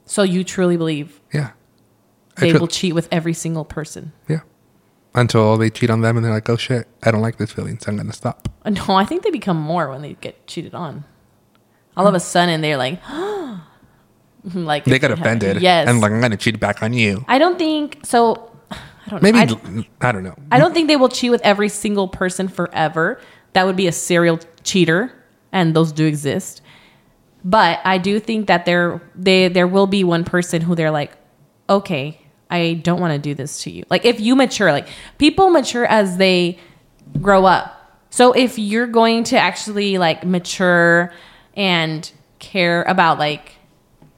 [0.06, 1.52] So you truly believe Yeah.
[2.38, 4.14] I they will cheat with every single person?
[4.28, 4.42] Yeah.
[5.18, 7.80] Until they cheat on them and they're like, oh shit, I don't like this feeling,
[7.80, 8.48] so I'm to stop.
[8.64, 11.06] Uh, No, I think they become more when they get cheated on.
[11.98, 13.02] All of a sudden, they're like,
[14.54, 15.60] like They get offended.
[15.60, 17.26] Yes, And like, I'm to cheat back on you.
[17.28, 18.52] I don't think so.
[18.72, 19.86] I don't Maybe, know.
[20.02, 20.36] I, I, don't know.
[20.52, 23.20] I don't think they will cheat with every single person forever.
[23.54, 25.12] That would be a serial cheater,
[25.52, 26.62] and those do exist.
[27.44, 31.16] But I do think that there they there will be one person who they're like,
[31.70, 32.20] okay,
[32.50, 33.84] I don't want to do this to you.
[33.90, 34.88] Like if you mature, like
[35.18, 36.58] people mature as they
[37.22, 37.74] grow up.
[38.10, 41.12] So if you're going to actually like mature
[41.56, 43.54] and care about like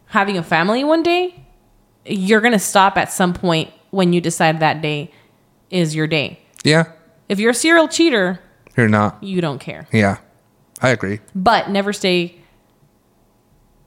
[0.08, 1.44] having a family one day,
[2.06, 5.12] you're gonna stop at some point when you decide that day
[5.70, 6.40] is your day.
[6.64, 6.92] Yeah.
[7.28, 8.40] If you're a serial cheater,
[8.78, 9.24] You're not.
[9.24, 9.88] you don't care.
[9.92, 10.18] Yeah.
[10.82, 11.20] I agree.
[11.36, 12.36] But never stay.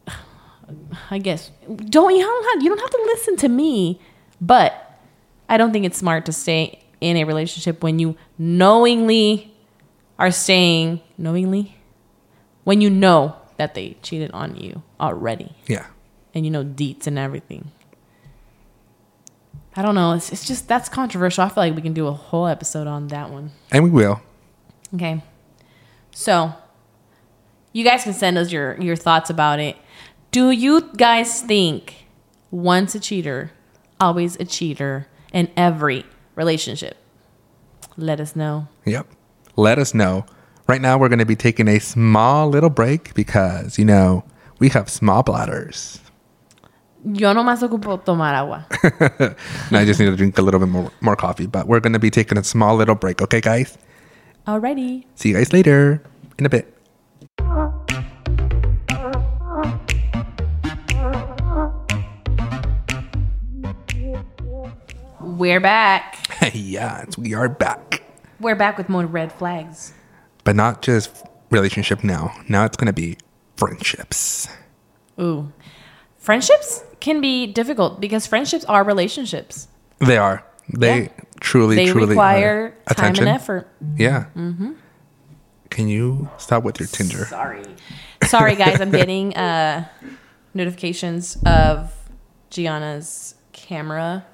[1.11, 4.01] I guess don't you don't have you don't have to listen to me,
[4.43, 4.99] but
[5.49, 9.55] I don't think it's smart to stay in a relationship when you knowingly
[10.19, 11.77] are staying knowingly
[12.65, 15.87] when you know that they cheated on you already Yeah.
[16.35, 17.71] and you know deets and everything.
[19.75, 20.13] I don't know.
[20.13, 21.45] It's, it's just that's controversial.
[21.45, 23.53] I feel like we can do a whole episode on that one.
[23.71, 24.21] And we will.
[24.95, 25.23] Okay.
[26.11, 26.53] So,
[27.73, 29.77] you guys can send us your your thoughts about it.
[30.31, 32.07] Do you guys think
[32.51, 33.51] once a cheater,
[34.03, 36.97] always a cheater in every relationship?
[37.97, 38.67] Let us know.
[38.85, 39.07] Yep.
[39.57, 40.27] Let us know.
[40.67, 44.25] Right now, we're going to be taking a small little break because, you know,
[44.59, 46.01] we have small bladders.
[47.05, 48.67] Yo nomás ocupo tomar agua.
[49.69, 51.47] and I just need to drink a little bit more, more coffee.
[51.47, 53.21] But we're going to be taking a small little break.
[53.21, 53.77] Okay, guys?
[54.47, 55.05] Alrighty.
[55.15, 56.03] See you guys later
[56.39, 56.77] in a bit.
[65.43, 66.25] We're back.
[66.55, 68.05] yes, we are back.
[68.39, 69.93] We're back with more red flags.
[70.45, 71.11] But not just
[71.51, 72.33] relationship now.
[72.49, 73.17] Now it's going to be
[73.57, 74.47] friendships.
[75.21, 75.53] Ooh.
[76.17, 79.67] Friendships can be difficult because friendships are relationships.
[79.99, 80.45] They are.
[80.73, 81.09] They Yeah.
[81.41, 82.95] truly, They truly require are.
[82.95, 83.27] time attention.
[83.27, 83.69] and effort.
[83.97, 84.27] Yeah.
[84.37, 84.75] Mm-hmm.
[85.71, 87.25] Can you stop with your Tinder?
[87.25, 87.65] Sorry.
[88.23, 88.81] Sorry, guys.
[88.81, 89.89] I'm getting uh,
[90.55, 91.93] notifications of
[92.51, 94.25] Gianna's camera,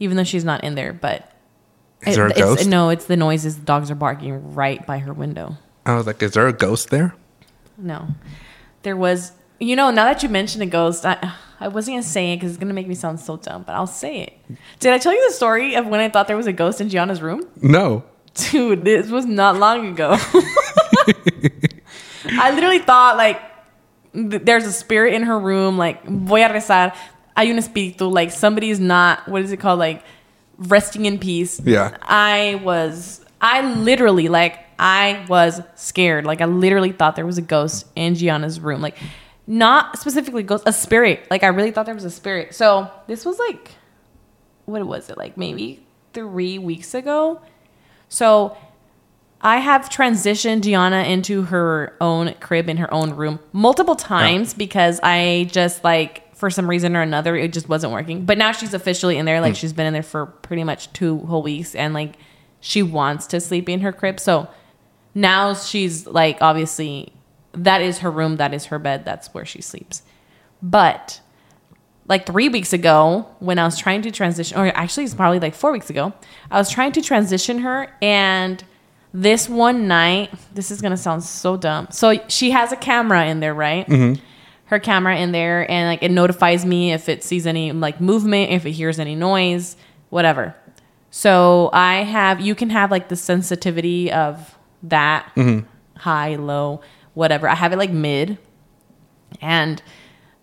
[0.00, 0.92] even though she's not in there.
[0.92, 1.30] But
[2.04, 2.66] Is there a it's- ghost?
[2.68, 3.56] No, it's the noises.
[3.58, 5.56] The dogs are barking right by her window.
[5.86, 7.14] I was like, is there a ghost there?
[7.78, 8.08] No,
[8.82, 9.32] there was.
[9.62, 12.50] You know, now that you mentioned a ghost, I I wasn't gonna say it because
[12.52, 14.58] it's gonna make me sound so dumb, but I'll say it.
[14.80, 16.88] Did I tell you the story of when I thought there was a ghost in
[16.88, 17.46] Gianna's room?
[17.60, 18.04] No.
[18.34, 20.16] Dude, this was not long ago.
[22.32, 23.40] I literally thought like
[24.12, 25.76] th- there's a spirit in her room.
[25.78, 26.92] Like voy a rezar.
[27.40, 28.10] Hay un espíritu.
[28.12, 29.28] Like somebody's not.
[29.28, 29.78] What is it called?
[29.78, 30.02] Like
[30.58, 31.60] resting in peace.
[31.64, 31.96] Yeah.
[32.02, 33.24] I was.
[33.40, 36.24] I literally like I was scared.
[36.24, 38.80] Like I literally thought there was a ghost in Gianna's room.
[38.80, 38.98] Like
[39.46, 41.26] not specifically ghost, a spirit.
[41.30, 42.54] Like I really thought there was a spirit.
[42.54, 43.70] So this was like
[44.70, 47.40] what was it like maybe three weeks ago
[48.08, 48.56] so
[49.40, 55.00] i have transitioned gianna into her own crib in her own room multiple times because
[55.02, 58.24] i just like for some reason or another it just wasn't working.
[58.24, 59.56] But now she's officially in there like hmm.
[59.56, 62.16] she's been in there for pretty much two whole weeks and like
[62.60, 64.18] she wants to sleep in her crib.
[64.18, 64.48] So
[65.14, 67.12] now she's like obviously
[67.52, 70.02] that is her room that is her bed that's where she sleeps.
[70.62, 71.20] But
[72.08, 75.54] like three weeks ago when I was trying to transition, or actually it's probably like
[75.54, 76.14] four weeks ago,
[76.50, 78.64] I was trying to transition her and
[79.12, 81.88] this one night, this is gonna sound so dumb.
[81.90, 83.86] So she has a camera in there, right?
[83.86, 84.24] Mm-hmm.
[84.70, 88.52] Her camera in there, and like it notifies me if it sees any like movement,
[88.52, 89.76] if it hears any noise,
[90.10, 90.54] whatever.
[91.10, 95.66] So I have you can have like the sensitivity of that mm-hmm.
[95.98, 96.82] high, low,
[97.14, 97.48] whatever.
[97.48, 98.38] I have it like mid,
[99.40, 99.82] and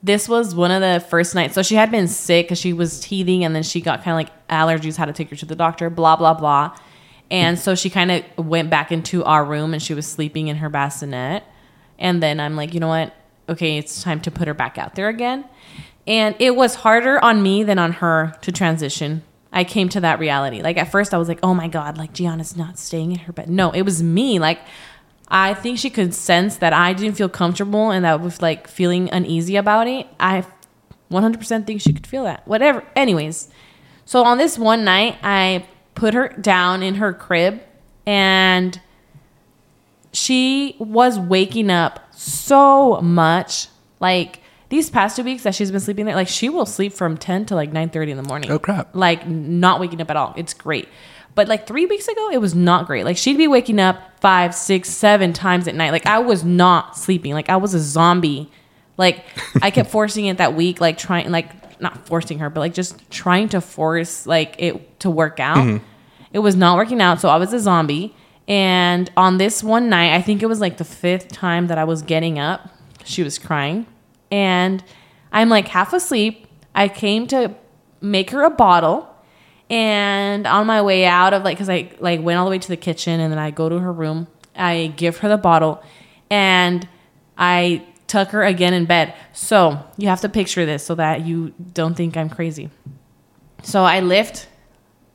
[0.03, 1.55] this was one of the first nights.
[1.55, 4.17] So she had been sick because she was teething, and then she got kind of
[4.17, 4.97] like allergies.
[4.97, 5.89] Had to take her to the doctor.
[5.89, 6.77] Blah blah blah.
[7.31, 10.57] And so she kind of went back into our room, and she was sleeping in
[10.57, 11.45] her bassinet.
[11.97, 13.13] And then I'm like, you know what?
[13.49, 15.45] Okay, it's time to put her back out there again.
[16.05, 19.23] And it was harder on me than on her to transition.
[19.51, 20.61] I came to that reality.
[20.61, 23.33] Like at first, I was like, oh my god, like Gianna's not staying in her
[23.33, 23.49] bed.
[23.49, 24.39] No, it was me.
[24.39, 24.59] Like
[25.27, 29.09] I think she could sense that I didn't feel comfortable and that was like feeling
[29.11, 30.07] uneasy about it.
[30.19, 30.45] I
[31.11, 32.47] 100% think she could feel that.
[32.47, 32.83] Whatever.
[32.95, 33.49] Anyways,
[34.05, 37.61] so on this one night, I put her down in her crib
[38.05, 38.79] and
[40.13, 43.67] she was waking up so much.
[43.99, 47.17] Like these past two weeks that she's been sleeping there, like she will sleep from
[47.17, 48.51] 10 to like 9 30 in the morning.
[48.51, 48.95] Oh, crap.
[48.95, 50.33] Like not waking up at all.
[50.37, 50.87] It's great.
[51.35, 53.05] But like three weeks ago, it was not great.
[53.05, 55.91] Like she'd be waking up five, six, seven times at night.
[55.91, 57.33] Like I was not sleeping.
[57.33, 58.51] Like I was a zombie.
[58.97, 59.23] Like
[59.61, 63.09] I kept forcing it that week, like trying, like not forcing her, but like just
[63.11, 65.57] trying to force like it to work out.
[65.57, 65.85] Mm-hmm.
[66.33, 67.21] It was not working out.
[67.21, 68.15] So I was a zombie.
[68.47, 71.83] And on this one night, I think it was like the fifth time that I
[71.83, 72.69] was getting up,
[73.03, 73.85] she was crying.
[74.31, 74.83] And
[75.31, 76.47] I'm like half asleep.
[76.73, 77.53] I came to
[77.99, 79.13] make her a bottle.
[79.69, 82.67] And on my way out of like, cause I like went all the way to
[82.69, 84.27] the kitchen and then I go to her room.
[84.55, 85.83] I give her the bottle
[86.29, 86.87] and
[87.37, 89.13] I tuck her again in bed.
[89.33, 92.69] So you have to picture this so that you don't think I'm crazy.
[93.63, 94.47] So I lift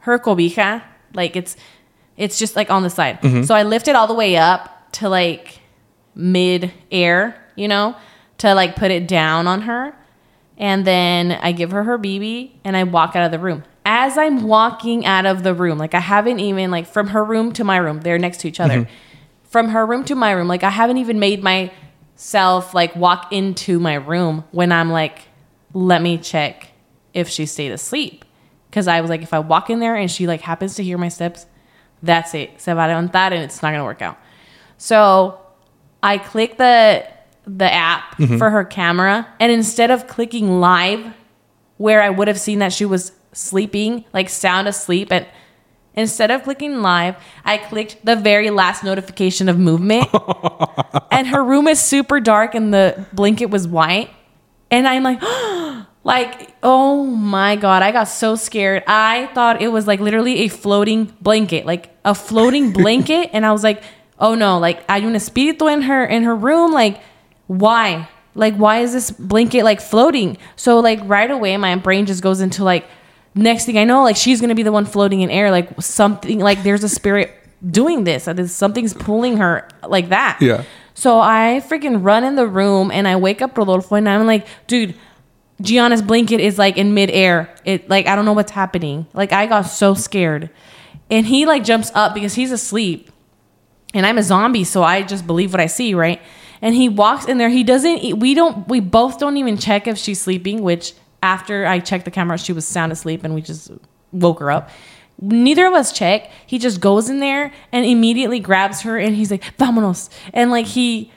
[0.00, 0.82] her cobija,
[1.14, 1.56] like it's
[2.16, 3.20] it's just like on the side.
[3.20, 3.42] Mm-hmm.
[3.44, 5.60] So I lift it all the way up to like
[6.14, 7.96] mid air, you know,
[8.38, 9.94] to like put it down on her.
[10.58, 13.64] And then I give her her BB and I walk out of the room.
[13.84, 17.52] As I'm walking out of the room, like I haven't even like from her room
[17.54, 18.82] to my room, they're next to each other.
[18.82, 18.92] Mm-hmm.
[19.44, 23.78] From her room to my room, like I haven't even made myself like walk into
[23.80, 25.18] my room when I'm like,
[25.74, 26.68] let me check
[27.12, 28.24] if she stayed asleep.
[28.70, 30.96] Cause I was like, if I walk in there and she like happens to hear
[30.96, 31.44] my steps,
[32.02, 32.60] that's it.
[32.60, 34.18] Se va a levantar and it's not gonna work out.
[34.76, 35.38] So
[36.02, 37.06] I click the
[37.46, 38.38] the app mm-hmm.
[38.38, 41.12] for her camera, and instead of clicking live,
[41.76, 45.26] where I would have seen that she was sleeping, like sound asleep, and
[45.94, 50.08] instead of clicking live, I clicked the very last notification of movement,
[51.10, 54.10] and her room is super dark, and the blanket was white,
[54.70, 55.20] and I'm like.
[56.04, 58.82] Like, oh my God, I got so scared.
[58.86, 63.30] I thought it was like literally a floating blanket, like a floating blanket.
[63.32, 63.82] and I was like,
[64.18, 66.72] oh no, like hay un espíritu in her in her room.
[66.72, 67.00] Like,
[67.46, 68.08] why?
[68.34, 70.38] Like, why is this blanket like floating?
[70.56, 72.84] So like right away my brain just goes into like
[73.34, 76.40] next thing I know, like she's gonna be the one floating in air, like something
[76.40, 77.32] like there's a spirit
[77.64, 78.28] doing this.
[78.52, 80.38] Something's pulling her like that.
[80.40, 80.64] Yeah.
[80.94, 84.46] So I freaking run in the room and I wake up Rodolfo and I'm like,
[84.66, 84.94] dude,
[85.62, 87.54] Gianna's blanket is like in midair.
[87.64, 89.06] It like I don't know what's happening.
[89.14, 90.50] Like I got so scared.
[91.10, 93.10] And he like jumps up because he's asleep.
[93.94, 96.20] And I'm a zombie, so I just believe what I see, right?
[96.60, 97.48] And he walks in there.
[97.48, 101.78] He doesn't we don't we both don't even check if she's sleeping, which after I
[101.78, 103.70] checked the camera, she was sound asleep and we just
[104.10, 104.70] woke her up.
[105.20, 106.30] Neither of us check.
[106.46, 110.66] He just goes in there and immediately grabs her and he's like, "Vámonos." And like
[110.66, 111.12] he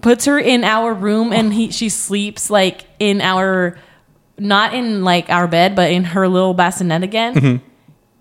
[0.00, 3.78] puts her in our room and he she sleeps like in our
[4.38, 7.34] not in like our bed but in her little bassinet again.
[7.34, 7.66] Mm-hmm.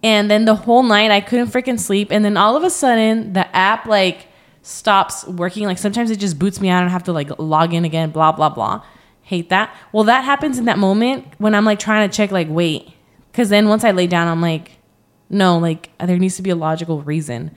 [0.03, 2.11] And then the whole night i couldn't freaking sleep.
[2.11, 4.27] And then all of a sudden the app like
[4.61, 5.65] stops working.
[5.65, 8.11] Like sometimes it just boots me out and i have to like log in again
[8.11, 8.83] blah blah blah.
[9.23, 9.75] Hate that.
[9.91, 12.89] Well that happens in that moment when i'm like trying to check like wait.
[13.31, 14.73] Because then once i lay down i'm like
[15.29, 17.55] no like there needs to be a logical reason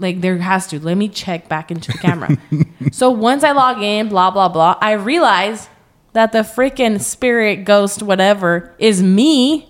[0.00, 0.80] like there has to.
[0.80, 2.36] Let me check back into the camera.
[2.92, 5.68] so once I log in, blah blah blah, I realize
[6.12, 9.68] that the freaking spirit ghost whatever is me.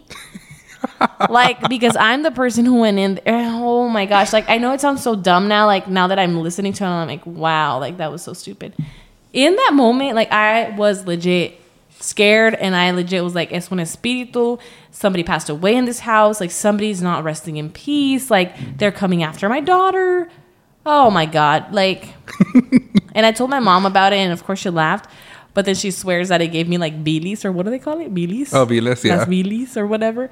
[1.29, 3.21] like because I'm the person who went in.
[3.25, 3.51] There.
[3.71, 4.33] Oh my gosh!
[4.33, 5.67] Like I know it sounds so dumb now.
[5.67, 8.75] Like now that I'm listening to it, I'm like, wow, like that was so stupid.
[9.33, 11.60] In that moment, like I was legit
[12.01, 14.59] scared and I legit was like, es un espíritu.
[14.91, 16.41] Somebody passed away in this house.
[16.41, 18.31] Like somebody's not resting in peace.
[18.31, 20.29] Like they're coming after my daughter.
[20.85, 21.73] Oh my God.
[21.73, 22.15] Like,
[23.15, 25.11] and I told my mom about it and of course she laughed.
[25.53, 28.01] But then she swears that it gave me like bilis or what do they call
[28.01, 28.15] it?
[28.15, 28.55] Bilis?
[28.55, 29.17] Oh, bilis, yeah.
[29.17, 30.31] Las bilis or whatever.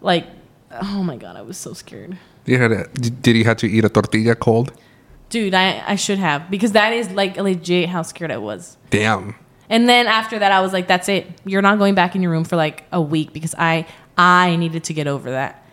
[0.00, 0.26] Like,
[0.70, 1.36] oh my God.
[1.36, 2.18] I was so scared.
[2.44, 4.72] You had a, did you have to eat a tortilla cold?
[5.30, 8.78] Dude, I, I should have because that is like legit how scared I was.
[8.90, 9.34] Damn.
[9.70, 11.26] And then after that, I was like, "That's it.
[11.44, 14.84] You're not going back in your room for like a week because I I needed
[14.84, 15.64] to get over that."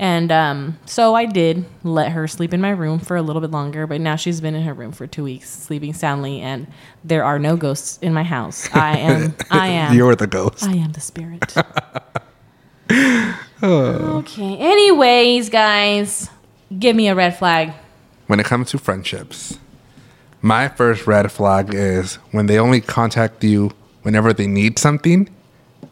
[0.00, 3.50] And um, so I did let her sleep in my room for a little bit
[3.50, 6.68] longer, but now she's been in her room for two weeks, sleeping soundly, and
[7.02, 8.68] there are no ghosts in my house.
[8.72, 10.62] I am I am You're the ghost.
[10.62, 11.52] I am the spirit.
[13.62, 14.56] okay.
[14.58, 16.30] Anyways, guys,
[16.78, 17.72] give me a red flag.
[18.28, 19.57] when it comes to friendships,
[20.48, 23.70] my first red flag is when they only contact you
[24.00, 25.28] whenever they need something,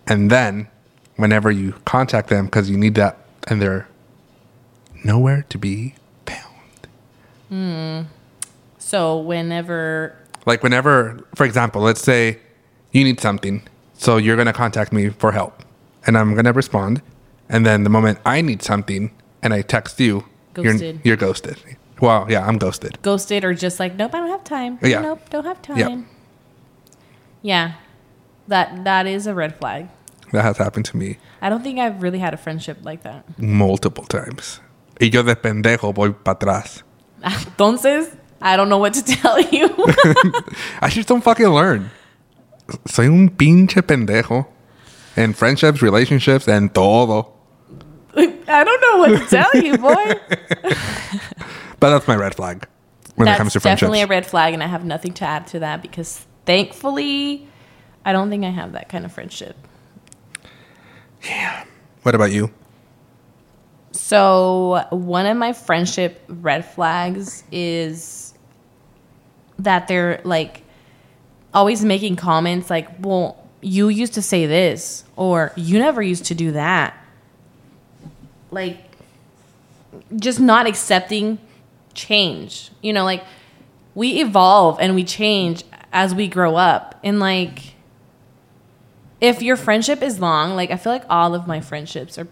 [0.06, 0.66] and then
[1.16, 3.86] whenever you contact them because you need that, and they're
[5.04, 5.94] nowhere to be
[6.24, 6.88] found.
[7.50, 8.00] Hmm.
[8.78, 12.38] So whenever Like whenever, for example, let's say
[12.92, 15.64] you need something, so you're gonna contact me for help,
[16.06, 17.02] and I'm gonna respond,
[17.50, 19.10] and then the moment I need something
[19.42, 20.80] and I text you, Ghosted.
[20.80, 21.58] you're you're ghosted.
[22.00, 22.98] Well, yeah, I'm ghosted.
[23.02, 24.78] ghosted or just like, nope, I don't have time.
[24.82, 25.00] Yeah.
[25.00, 25.78] Nope, don't have time.
[25.78, 26.02] Yeah.
[27.42, 27.72] Yeah.
[28.48, 29.88] That that is a red flag.
[30.32, 33.24] That has happened to me I don't think I've really had a friendship like that.
[33.38, 34.60] multiple times.
[35.00, 36.82] Y yo de pendejo voy para atrás.
[37.22, 39.68] Entonces, I don't know what to tell you.
[40.80, 41.90] I just don't fucking learn.
[42.86, 44.46] Soy un pinche pendejo.
[45.16, 47.32] In friendships, relationships, en todo.
[48.16, 50.14] I don't know what to tell you, boy.
[51.80, 52.66] But that's my red flag
[53.16, 53.62] when it comes to friendships.
[53.62, 57.48] That's definitely a red flag, and I have nothing to add to that because thankfully,
[58.04, 59.56] I don't think I have that kind of friendship.
[61.22, 61.64] Yeah.
[62.02, 62.50] What about you?
[63.92, 68.34] So, one of my friendship red flags is
[69.58, 70.62] that they're like
[71.52, 76.34] always making comments like, well, you used to say this, or you never used to
[76.34, 76.94] do that.
[78.50, 78.78] Like,
[80.14, 81.38] just not accepting
[81.96, 82.70] change.
[82.82, 83.24] You know, like,
[83.96, 86.94] we evolve and we change as we grow up.
[87.02, 87.74] And, like,
[89.20, 92.28] if your friendship is long, like I feel like all of my friendships are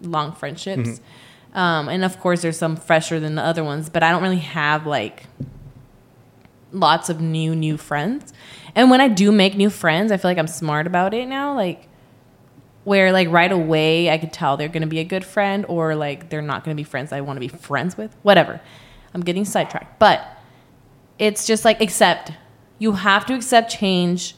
[0.00, 1.00] long friendships.
[1.52, 4.38] Um, and of course, there's some fresher than the other ones, but I don't really
[4.38, 5.24] have like
[6.72, 8.32] lots of new, new friends.
[8.74, 11.54] And when I do make new friends, I feel like I'm smart about it now.
[11.54, 11.88] Like,
[12.84, 16.30] where like right away I could tell they're gonna be a good friend or like
[16.30, 18.14] they're not gonna be friends I want to be friends with.
[18.22, 18.60] Whatever.
[19.14, 19.98] I'm getting sidetracked.
[19.98, 20.24] But
[21.18, 22.32] it's just like accept.
[22.78, 24.34] You have to accept change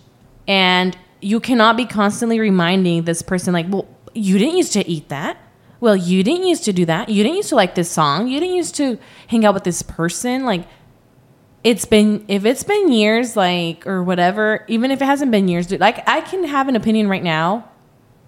[0.48, 5.08] and you cannot be constantly reminding this person like, "Well, you didn't used to eat
[5.10, 5.36] that."
[5.80, 7.08] Well, you didn't used to do that.
[7.08, 8.28] You didn't used to like this song.
[8.28, 8.98] You didn't used to
[9.28, 10.44] hang out with this person.
[10.44, 10.66] Like
[11.64, 15.66] it's been if it's been years like or whatever, even if it hasn't been years,
[15.66, 17.68] dude, like I can have an opinion right now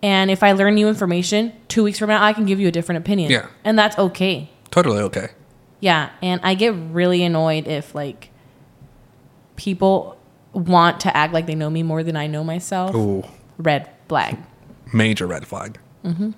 [0.03, 2.73] and if I learn new information, 2 weeks from now I can give you a
[2.73, 3.31] different opinion.
[3.31, 3.47] Yeah.
[3.65, 4.51] And that's okay.
[4.71, 5.29] Totally okay.
[5.83, 8.31] Yeah, and I get really annoyed if like
[9.57, 10.17] people
[10.53, 12.95] want to act like they know me more than I know myself.
[12.95, 13.25] Ooh,
[13.59, 14.39] Red flag.
[14.93, 15.79] major red flag.
[16.05, 16.35] Mhm.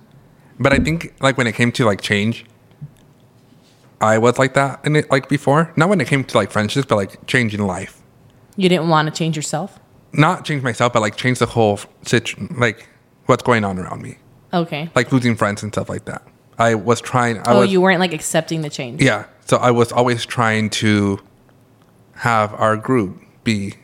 [0.59, 2.47] But I think like when it came to like change,
[4.01, 5.73] I was like that in it like before.
[5.77, 8.01] Not when it came to like friendships, but like changing life.
[8.57, 9.79] You didn't want to change yourself?
[10.13, 12.89] Not change myself, but like change the whole situation, like
[13.27, 14.17] what's going on around me,
[14.55, 14.89] Okay.
[14.95, 16.23] like losing friends and stuff like that.
[16.59, 17.39] I was trying.
[17.39, 19.03] I oh, was, you weren't like accepting the change.
[19.03, 19.25] Yeah.
[19.47, 21.21] So I was always trying to
[22.17, 23.75] have our group be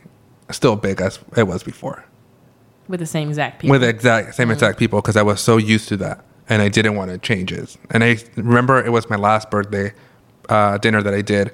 [0.49, 2.05] still big as it was before.
[2.87, 3.71] With the same exact people.
[3.71, 6.67] With the exact same exact people because I was so used to that and I
[6.67, 7.77] didn't want to change it.
[7.91, 9.93] And I remember it was my last birthday
[10.49, 11.53] uh, dinner that I did.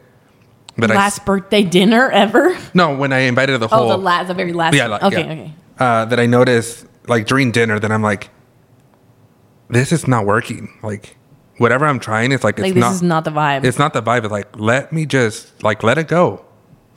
[0.77, 2.55] That last birthday dinner ever?
[2.73, 4.75] No when I invited the whole Oh, the last, the very last.
[4.75, 5.31] yeah like, okay, yeah.
[5.31, 5.53] okay.
[5.79, 8.29] Uh, that I noticed like during dinner that I'm like
[9.69, 11.16] this is not working like
[11.57, 13.63] whatever I'm trying it's like it's Like this not is not the vibe.
[13.65, 14.23] it's not the vibe.
[14.23, 16.45] It's like let me just like let it go.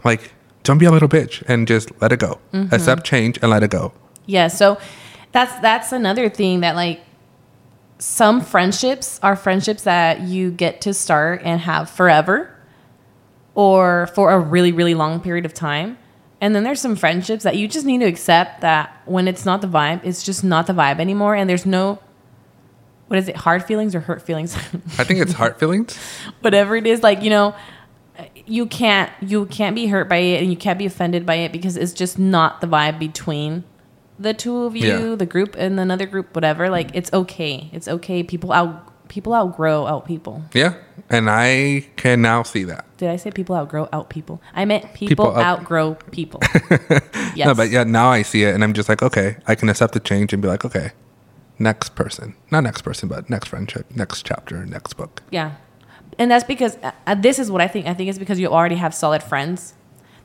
[0.04, 0.32] Like
[0.62, 2.38] don't be a little bitch and just let it go.
[2.52, 2.74] Mm-hmm.
[2.74, 3.92] Accept change and let it go.
[4.26, 4.78] Yeah, so
[5.32, 7.00] that's that's another thing that like
[7.98, 12.54] some friendships are friendships that you get to start and have forever
[13.54, 15.98] or for a really really long period of time.
[16.42, 19.60] And then there's some friendships that you just need to accept that when it's not
[19.60, 21.98] the vibe, it's just not the vibe anymore and there's no
[23.10, 23.34] what is it?
[23.36, 24.54] Hard feelings or hurt feelings?
[24.98, 25.96] I think it's heart feelings.
[26.42, 27.54] whatever it is like you know
[28.46, 31.52] you can't you can't be hurt by it and you can't be offended by it
[31.52, 33.64] because it's just not the vibe between
[34.18, 35.14] the two of you Yeah.
[35.16, 39.86] the group and another group whatever like it's okay it's okay people out people outgrow
[39.86, 40.74] out people Yeah,
[41.08, 42.84] and I can now see that.
[42.98, 46.40] did i say people outgrow out people i meant people, People out- outgrow people
[47.34, 49.68] yes No, but yeah, now I see it, and I'm just like, okay, I can
[49.70, 50.90] accept the change and be like, okay,
[51.60, 55.22] next person, not next person, but next friendship, next chapter, next book.
[55.30, 55.52] yeah
[56.18, 57.86] and that's because uh, uh, this is what I think.
[57.86, 59.74] I think it's because you already have solid friends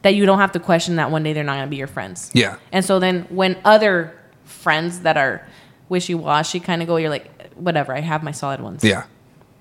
[0.02, 1.88] that you don't have to question that one day they're not going to be your
[1.88, 2.32] friends.
[2.34, 2.58] Yeah.
[2.72, 4.14] And so then when other
[4.44, 5.48] friends that are
[5.90, 7.96] wishy washy kind of go, you're like, whatever.
[7.96, 8.84] I have my solid ones.
[8.84, 9.06] Yeah.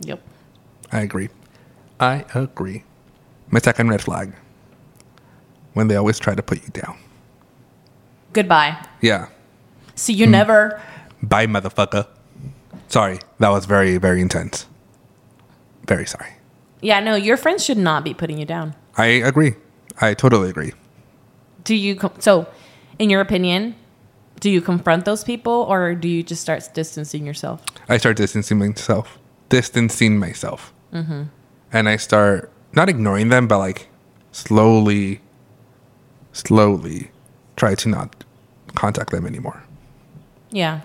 [0.00, 0.20] Yep.
[0.90, 1.28] I agree.
[2.00, 2.82] I agree.
[3.50, 4.34] My second red flag
[5.74, 6.98] when they always try to put you down.
[8.32, 8.84] Goodbye.
[9.00, 9.28] Yeah.
[9.94, 10.82] See you never.
[11.28, 12.06] Bye, motherfucker.
[12.88, 13.18] Sorry.
[13.38, 14.66] That was very, very intense.
[15.86, 16.30] Very sorry.
[16.80, 18.74] Yeah, no, your friends should not be putting you down.
[18.96, 19.54] I agree.
[20.00, 20.72] I totally agree.
[21.64, 22.46] Do you com- so
[22.98, 23.74] in your opinion,
[24.40, 27.62] do you confront those people or do you just start distancing yourself?
[27.88, 29.18] I start distancing myself,
[29.48, 31.22] distancing myself, Mm-hmm.
[31.72, 33.88] and I start not ignoring them, but like
[34.32, 35.20] slowly,
[36.32, 37.10] slowly
[37.56, 38.24] try to not
[38.74, 39.62] contact them anymore.
[40.50, 40.82] Yeah.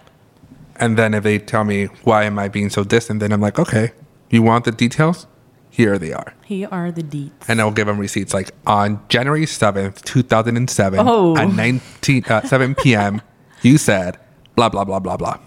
[0.80, 3.60] And then if they tell me why am I being so distant, then I'm like,
[3.60, 3.92] okay,
[4.30, 5.28] you want the details?
[5.72, 7.32] Here they are, Here are the deets.
[7.48, 8.34] and I'll give them receipts.
[8.34, 11.38] Like on January seventh, two thousand and seven, Oh.
[11.38, 13.22] at nineteen uh, seven p.m.,
[13.62, 14.18] you said
[14.56, 15.38] blah blah blah blah blah.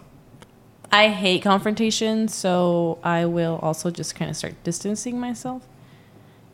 [0.90, 5.66] I hate confrontation, so I will also just kind of start distancing myself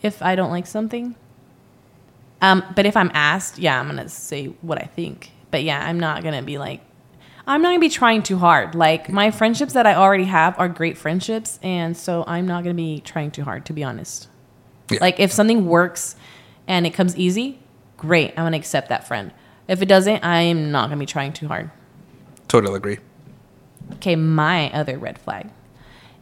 [0.02, 1.14] if I don't like something.
[2.40, 5.30] Um, but if I'm asked, yeah, I'm gonna say what I think.
[5.50, 6.80] But yeah, I'm not gonna be like,
[7.48, 8.74] I'm not gonna be trying too hard.
[8.74, 12.74] Like my friendships that I already have are great friendships, and so I'm not gonna
[12.74, 14.28] be trying too hard, to be honest.
[14.90, 14.98] Yeah.
[15.00, 16.14] Like if something works
[16.66, 17.58] and it comes easy,
[17.96, 19.32] great, I'm gonna accept that friend.
[19.66, 21.70] If it doesn't, I'm not gonna be trying too hard.
[22.48, 22.98] Totally agree.
[23.94, 25.48] Okay, my other red flag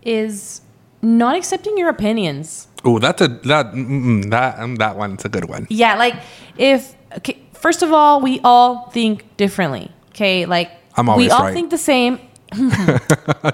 [0.03, 0.61] is
[1.03, 2.69] not accepting your opinions.
[2.85, 5.67] Oh, that's a that mm, that um, that one's a good one.
[5.71, 6.15] Yeah, like
[6.57, 9.91] if okay, first of all, we all think differently.
[10.11, 11.55] Okay, like I'm we always all right.
[11.55, 12.19] think the same.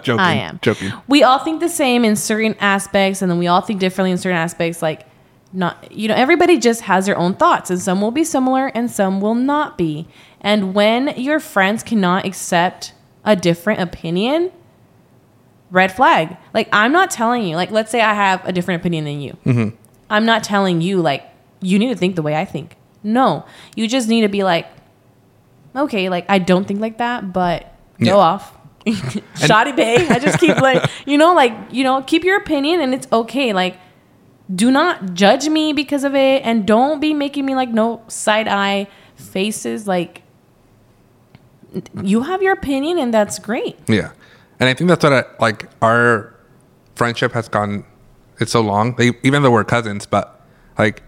[0.02, 0.20] joking.
[0.20, 0.92] I am joking.
[1.08, 4.18] We all think the same in certain aspects, and then we all think differently in
[4.18, 4.82] certain aspects.
[4.82, 5.06] Like,
[5.52, 8.90] not you know, everybody just has their own thoughts, and some will be similar, and
[8.90, 10.06] some will not be.
[10.40, 12.92] And when your friends cannot accept
[13.24, 14.52] a different opinion,
[15.70, 16.36] red flag.
[16.52, 17.56] Like, I'm not telling you.
[17.56, 19.36] Like, let's say I have a different opinion than you.
[19.44, 19.76] Mm-hmm.
[20.10, 21.24] I'm not telling you like
[21.62, 22.76] you need to think the way I think.
[23.02, 24.66] No, you just need to be like,
[25.76, 27.62] okay, like I don't think like that, but
[27.98, 28.14] go Yeah.
[28.16, 28.56] off.
[29.36, 30.08] Shoddy Bay.
[30.08, 33.52] I just keep like, you know, like, you know, keep your opinion and it's okay.
[33.52, 33.78] Like,
[34.52, 38.48] do not judge me because of it and don't be making me like no side
[38.48, 39.86] eye faces.
[39.86, 40.22] Like,
[42.02, 43.78] you have your opinion and that's great.
[43.88, 44.12] Yeah,
[44.60, 46.34] and I think that's what I, like our
[46.96, 47.84] friendship has gone.
[48.40, 48.96] It's so long.
[48.96, 50.44] They, even though we're cousins, but
[50.76, 51.02] like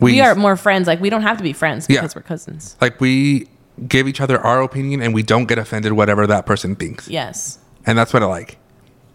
[0.00, 0.86] We, are more friends.
[0.88, 2.00] Like, we don't have to be friends Yeah.
[2.00, 2.76] because we're cousins.
[2.80, 3.48] like we
[3.88, 7.58] give each other our opinion, and we don't get offended whatever that person thinks, Yes.
[7.86, 8.58] and that's what I like.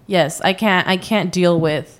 [0.07, 1.99] Yes, I can't I can't deal with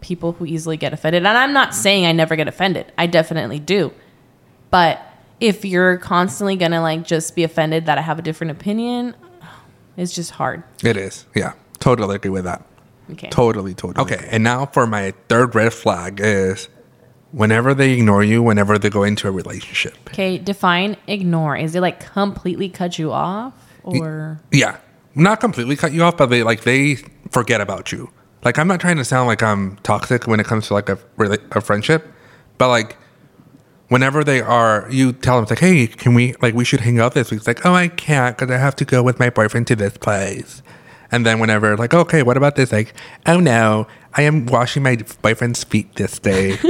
[0.00, 1.24] people who easily get offended.
[1.26, 2.90] And I'm not saying I never get offended.
[2.98, 3.92] I definitely do.
[4.70, 5.00] But
[5.40, 9.14] if you're constantly going to like just be offended that I have a different opinion,
[9.96, 10.62] it's just hard.
[10.84, 11.26] It is.
[11.34, 12.64] Yeah, totally agree with that.
[13.12, 13.28] Okay.
[13.30, 14.02] Totally, totally.
[14.04, 16.68] Okay, and now for my third red flag is
[17.32, 19.96] whenever they ignore you, whenever they go into a relationship.
[20.08, 21.56] Okay, define ignore.
[21.56, 24.78] Is it like completely cut you off or Yeah,
[25.14, 26.96] not completely cut you off, but they like they
[27.30, 28.10] forget about you.
[28.44, 30.98] Like I'm not trying to sound like I'm toxic when it comes to like a
[31.52, 32.06] a friendship,
[32.58, 32.96] but like
[33.88, 36.98] whenever they are, you tell them it's like, hey, can we like we should hang
[36.98, 37.38] out this week?
[37.38, 39.96] It's like, oh, I can't because I have to go with my boyfriend to this
[39.98, 40.62] place.
[41.12, 42.72] And then whenever like, okay, what about this?
[42.72, 42.94] Like,
[43.26, 46.58] oh no, I am washing my boyfriend's feet this day.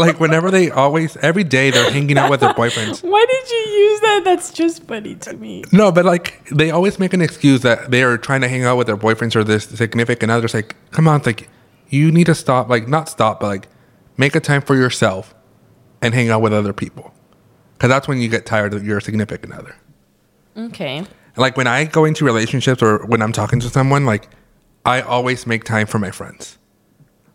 [0.00, 3.02] like whenever they always every day they're hanging out with their boyfriends.
[3.10, 4.22] Why did you use that?
[4.24, 5.64] That's just funny to me.
[5.72, 8.76] No, but like they always make an excuse that they are trying to hang out
[8.76, 10.54] with their boyfriends or their significant others.
[10.54, 11.48] Like, come on, it's like
[11.88, 12.68] you need to stop.
[12.68, 13.68] Like, not stop, but like
[14.16, 15.34] make a time for yourself
[16.02, 17.12] and hang out with other people.
[17.74, 19.76] Because that's when you get tired of your significant other.
[20.56, 21.04] Okay.
[21.36, 24.28] Like when I go into relationships or when I'm talking to someone, like
[24.84, 26.58] I always make time for my friends.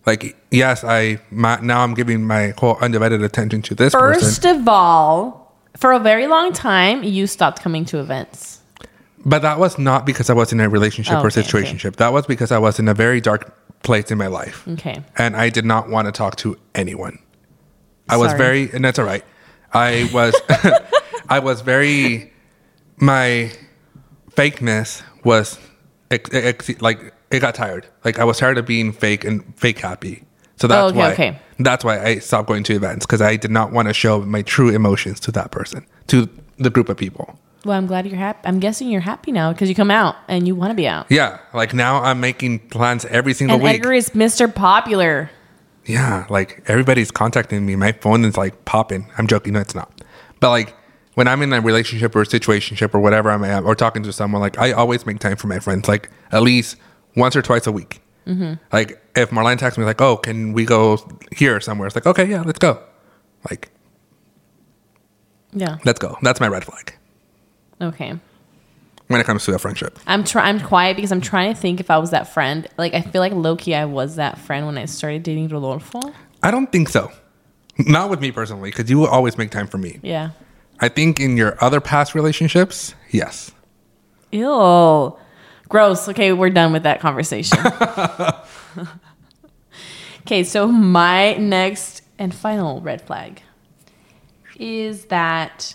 [0.06, 4.22] Like, yes, I my, now I'm giving my whole undivided attention to this person.
[4.22, 8.62] First of all, for a very long time, you stopped coming to events.
[9.24, 11.98] But that was not because I was in a relationship Oh, or okay, situationship.
[11.98, 14.68] That was because I was in a very dark place in my life.
[14.68, 15.04] Okay.
[15.18, 17.20] And I did not want to talk to anyone.
[18.10, 19.24] I was very and that's all right.
[19.74, 20.36] I was
[21.30, 22.34] I was very
[22.98, 23.52] my
[24.32, 25.58] fakeness was
[26.10, 27.86] ex, ex, like it got tired.
[28.06, 30.24] Like I was tired of being fake and fake happy.
[30.58, 31.40] So that's Oh, okay, why okay.
[31.60, 34.42] that's why I stopped going to events because I did not want to show my
[34.44, 37.40] true emotions to that person, to the group of people.
[37.66, 38.40] Well, I'm glad you're happy.
[38.48, 41.06] I'm guessing you're happy now because you come out and you want to be out.
[41.10, 43.76] Yeah, like now I'm making plans every single And week.
[43.76, 44.54] Edgar is Mr.
[44.54, 45.30] Popular.
[45.86, 47.76] Yeah, like everybody's contacting me.
[47.76, 49.08] My phone is like popping.
[49.18, 49.54] I'm joking.
[49.54, 50.02] No, it's not.
[50.40, 50.76] But like
[51.16, 54.14] when I'm in a relationship or a situationship or whatever I'm at, or talking to
[54.14, 56.78] someone, like I always make time for my friends, like at least
[57.16, 58.02] once or twice a week.
[58.28, 58.54] Mm-hmm.
[58.72, 60.98] Like if Marlen texts me, like, "Oh, can we go
[61.32, 62.80] here somewhere?" It's like, "Okay, yeah, let's go."
[63.50, 63.70] Like,
[65.54, 65.78] Yeah.
[65.86, 66.18] let's go.
[66.22, 66.94] That's my red flag
[67.82, 68.14] Okay.
[69.08, 70.00] when it comes to a friendship.
[70.08, 72.68] I'm try- I'm quiet because I'm trying to think if I was that friend.
[72.78, 76.00] Like I feel like low key I was that friend when I started dating Rodolfo.
[76.44, 77.12] I don't think so.
[77.78, 80.00] Not with me personally, because you will always make time for me.
[80.04, 80.30] Yeah.
[80.80, 83.52] I think in your other past relationships, yes.
[84.32, 85.18] Ew.
[85.72, 86.10] Gross.
[86.10, 87.58] Okay, we're done with that conversation.
[90.22, 93.42] okay, so my next and final red flag
[94.60, 95.74] is that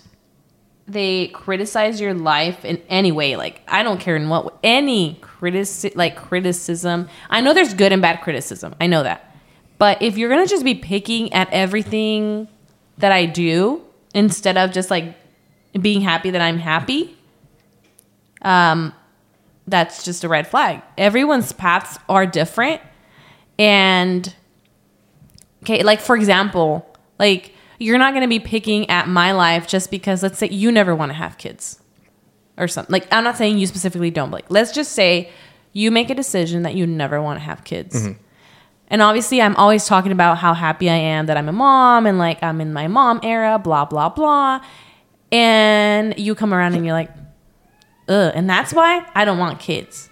[0.86, 3.36] they criticize your life in any way.
[3.36, 7.08] Like I don't care in what any critici- like criticism.
[7.30, 8.74] I know there's good and bad criticism.
[8.78, 9.34] I know that.
[9.78, 12.48] But if you're gonna just be picking at everything
[12.98, 13.80] that I do
[14.12, 15.16] instead of just like
[15.80, 17.16] being happy that I'm happy,
[18.42, 18.92] um,
[19.66, 20.82] that's just a red flag.
[20.96, 22.80] Everyone's paths are different,
[23.58, 24.34] and
[25.62, 26.86] okay, like for example,
[27.18, 30.94] like you're not gonna be picking at my life just because let's say you never
[30.94, 31.80] want to have kids
[32.56, 32.92] or something.
[32.92, 34.30] Like I'm not saying you specifically don't.
[34.30, 35.30] Like let's just say
[35.72, 37.94] you make a decision that you never want to have kids.
[38.02, 38.22] Mm-hmm.
[38.88, 42.18] And obviously, I'm always talking about how happy I am that I'm a mom and
[42.18, 44.64] like I'm in my mom era, blah, blah, blah.
[45.32, 47.10] And you come around and you're like,
[48.08, 48.32] ugh.
[48.34, 50.10] And that's why I don't want kids.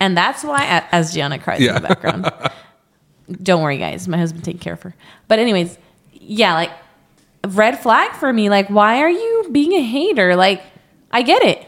[0.00, 2.30] And that's why, as Gianna cries in the background,
[3.42, 4.06] don't worry, guys.
[4.08, 4.94] My husband taking care of her.
[5.28, 5.78] But, anyways,
[6.12, 6.70] yeah, like,
[7.46, 8.50] red flag for me.
[8.50, 10.36] Like, why are you being a hater?
[10.36, 10.62] Like,
[11.10, 11.66] I get it.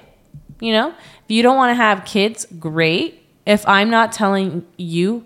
[0.61, 3.23] You know, if you don't want to have kids, great.
[3.47, 5.25] If I'm not telling you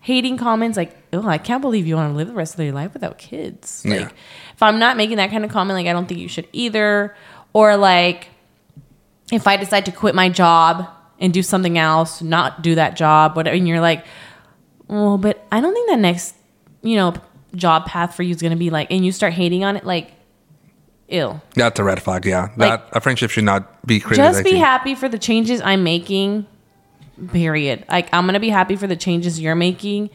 [0.00, 2.72] hating comments like, oh, I can't believe you want to live the rest of your
[2.72, 3.84] life without kids.
[3.84, 4.14] Like,
[4.54, 7.14] if I'm not making that kind of comment, like, I don't think you should either.
[7.52, 8.28] Or like,
[9.32, 10.88] if I decide to quit my job
[11.20, 14.04] and do something else, not do that job, whatever, and you're like,
[14.86, 16.34] well, but I don't think that next,
[16.82, 17.14] you know,
[17.54, 19.84] job path for you is going to be like, and you start hating on it,
[19.84, 20.12] like,
[21.08, 21.42] ill.
[21.54, 22.24] That's a red flag.
[22.26, 24.44] Yeah, Like- that a friendship should not be criticizing.
[24.44, 26.46] Just be happy for the changes I'm making.
[27.32, 27.84] Period.
[27.88, 30.10] Like I'm gonna be happy for the changes you're making.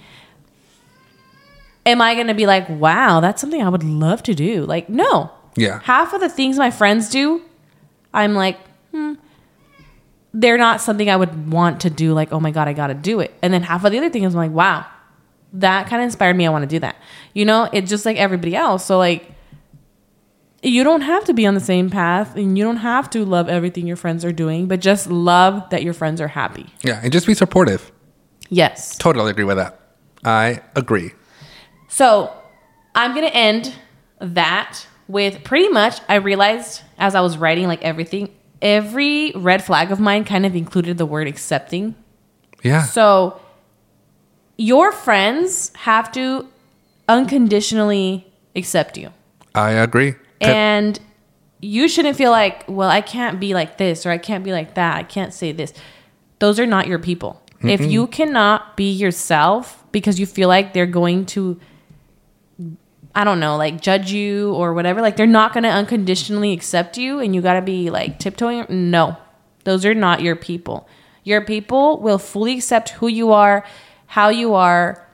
[1.86, 4.64] Am I gonna be like, wow, that's something I would love to do?
[4.66, 5.32] Like, no.
[5.56, 5.82] Yeah.
[5.84, 7.42] Half of the things my friends do,
[8.14, 8.58] I'm like,
[8.94, 9.14] hmm,
[10.34, 12.14] they're not something I would want to do.
[12.14, 13.34] Like, oh my god, I gotta do it.
[13.42, 14.86] And then half of the other things, I'm like, wow,
[15.54, 16.46] that kind of inspired me.
[16.46, 16.96] I want to do that.
[17.34, 18.86] You know, it's just like everybody else.
[18.86, 19.30] So like,
[20.64, 23.50] you don't have to be on the same path and you don't have to love
[23.50, 26.68] everything your friends are doing, but just love that your friends are happy.
[26.82, 27.92] Yeah, and just be supportive.
[28.50, 28.98] Yes.
[28.98, 29.80] Totally agree with that.
[30.24, 31.12] I agree.
[31.90, 32.34] So
[32.96, 33.74] I'm going to end
[34.20, 38.34] that with pretty much, I realized as I was writing like everything,
[38.64, 41.94] every red flag of mine kind of included the word accepting.
[42.64, 42.84] Yeah.
[42.84, 43.40] So
[44.58, 46.48] your friends have to
[47.08, 49.12] unconditionally accept you.
[49.54, 50.16] I agree.
[50.40, 51.00] And
[51.62, 54.76] you shouldn't feel like, well, I can't be like this or I can't be like
[54.76, 54.98] that.
[54.98, 55.74] I can't say this.
[56.40, 57.42] Those are not your people.
[57.62, 61.62] If you cannot be yourself because you feel like they're going to,
[63.16, 66.98] I don't know, like judge you or whatever, like they're not going to unconditionally accept
[66.98, 68.66] you and you got to be like tiptoeing.
[68.70, 69.18] No,
[69.66, 70.88] those are not your people.
[71.24, 73.66] Your people will fully accept who you are,
[74.08, 75.08] how you are,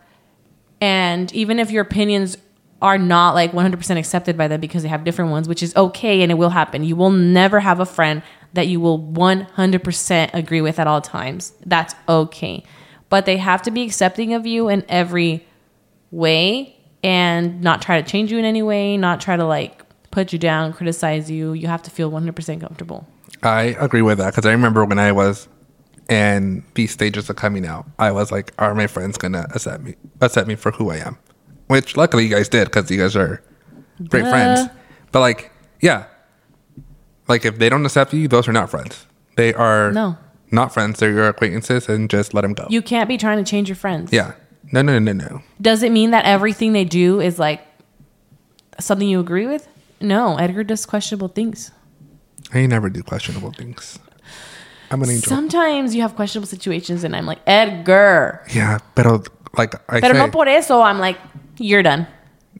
[0.81, 2.37] and even if your opinions
[2.81, 6.21] are not like 100% accepted by them because they have different ones, which is okay
[6.21, 6.83] and it will happen.
[6.83, 8.23] You will never have a friend
[8.53, 11.53] that you will 100% agree with at all times.
[11.65, 12.63] That's okay.
[13.09, 15.45] But they have to be accepting of you in every
[16.11, 20.33] way and not try to change you in any way, not try to like put
[20.33, 21.53] you down, criticize you.
[21.53, 23.07] You have to feel 100% comfortable.
[23.43, 25.47] I agree with that because I remember when I was
[26.09, 29.95] in these stages of coming out, I was like, "Are my friends gonna accept me?
[30.21, 31.17] Accept me for who I am?"
[31.67, 33.41] Which luckily you guys did because you guys are
[34.09, 34.29] great Duh.
[34.31, 34.69] friends.
[35.11, 36.05] But like, yeah,
[37.27, 39.05] like if they don't accept you, those are not friends.
[39.37, 40.17] They are No.
[40.51, 40.99] not friends.
[40.99, 42.65] They're your acquaintances, and just let them go.
[42.69, 44.11] You can't be trying to change your friends.
[44.11, 44.31] yeah,
[44.71, 45.41] no, no, no, no.
[45.61, 47.61] Does it mean that everything they do is like
[48.79, 49.67] something you agree with?
[50.01, 51.71] No, Edgar does questionable things.
[52.53, 53.99] I never do questionable things.
[54.91, 55.29] I'm an angel.
[55.29, 58.43] Sometimes you have questionable situations, and I'm like, Edgar.
[58.53, 59.23] yeah, pero
[59.57, 61.17] like I Pero say, no por eso I'm like,
[61.57, 62.07] you're done.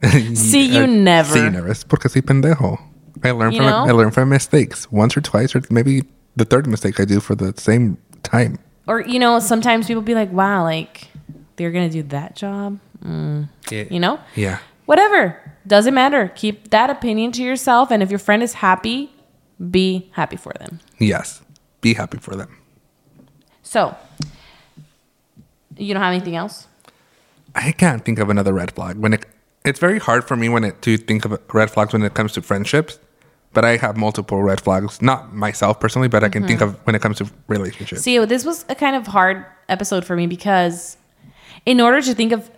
[0.35, 1.29] See you Uh, never.
[1.33, 1.69] See you never.
[1.71, 2.77] Es porque soy pendejo.
[3.23, 3.85] I learn You from know?
[3.87, 6.03] I learn from mistakes once or twice, or maybe
[6.35, 8.59] the third mistake I do for the same time.
[8.87, 11.08] Or you know, sometimes people be like, "Wow, like
[11.59, 13.47] they're gonna do that job," mm.
[13.69, 13.83] Yeah.
[13.91, 14.19] you know.
[14.35, 14.57] Yeah.
[14.87, 15.37] Whatever
[15.67, 16.31] doesn't matter.
[16.35, 19.11] Keep that opinion to yourself, and if your friend is happy,
[19.69, 20.79] be happy for them.
[20.97, 21.41] Yes.
[21.81, 22.57] Be happy for them.
[23.61, 23.95] So,
[25.77, 26.67] you don't have anything else?
[27.55, 29.25] I can't think of another red flag when it.
[29.65, 32.31] It's very hard for me when it to think of red flags when it comes
[32.33, 32.97] to friendships,
[33.53, 35.01] but I have multiple red flags.
[35.01, 36.75] Not myself personally, but I can think mm-hmm.
[36.75, 38.01] of when it comes to relationships.
[38.01, 40.97] See, this was a kind of hard episode for me because
[41.65, 42.49] in order to think of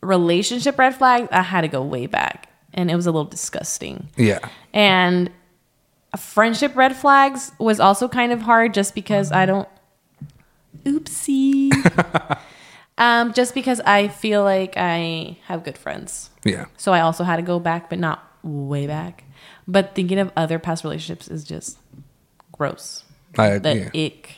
[0.00, 4.08] relationship red flags, I had to go way back, and it was a little disgusting.
[4.16, 4.40] yeah.
[4.72, 5.30] And
[6.16, 9.68] friendship red flags was also kind of hard just because I don't.
[10.84, 11.70] Oopsie.
[12.98, 16.30] um, just because I feel like I have good friends.
[16.44, 16.66] Yeah.
[16.76, 19.24] So I also had to go back, but not way back.
[19.66, 21.78] But thinking of other past relationships is just
[22.52, 23.04] gross.
[23.36, 24.06] I, The yeah.
[24.06, 24.30] ick.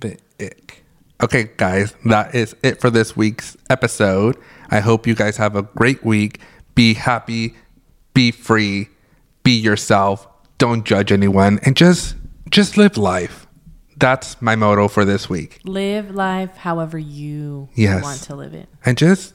[0.00, 0.79] the ick.
[1.22, 4.36] Okay, guys, that is it for this week's episode.
[4.70, 6.40] I hope you guys have a great week.
[6.74, 7.54] Be happy,
[8.14, 8.88] be free,
[9.42, 10.26] be yourself.
[10.56, 12.16] Don't judge anyone, and just
[12.50, 13.46] just live life.
[13.98, 15.60] That's my motto for this week.
[15.64, 18.02] Live life however you Yes.
[18.02, 18.68] want to live it.
[18.86, 19.34] And just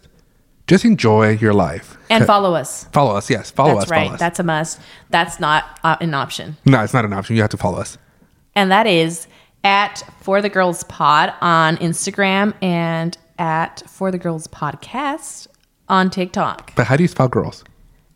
[0.66, 1.98] just enjoy your life.
[2.10, 2.86] And follow us.
[2.86, 3.52] Follow us, yes.
[3.52, 3.92] Follow That's us.
[3.92, 4.04] right.
[4.06, 4.20] Follow us.
[4.20, 4.80] That's a must.
[5.12, 6.58] That's not uh, an option.
[6.66, 7.36] no, it's not an option.
[7.36, 8.00] You have to follow us.
[8.56, 9.28] And that is
[9.66, 15.48] at For the Girls Pod on Instagram and at For the Girls Podcast
[15.90, 16.74] on TikTok.
[16.76, 17.64] But how do you spell girls?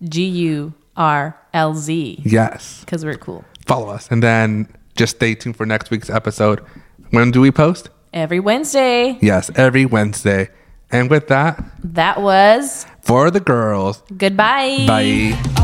[0.03, 2.21] G U R L Z.
[2.23, 2.79] Yes.
[2.81, 3.43] Because we're cool.
[3.65, 4.07] Follow us.
[4.09, 6.63] And then just stay tuned for next week's episode.
[7.09, 7.89] When do we post?
[8.13, 9.17] Every Wednesday.
[9.21, 10.49] Yes, every Wednesday.
[10.91, 14.85] And with that, That was for the girls, goodbye.
[14.87, 15.58] bye.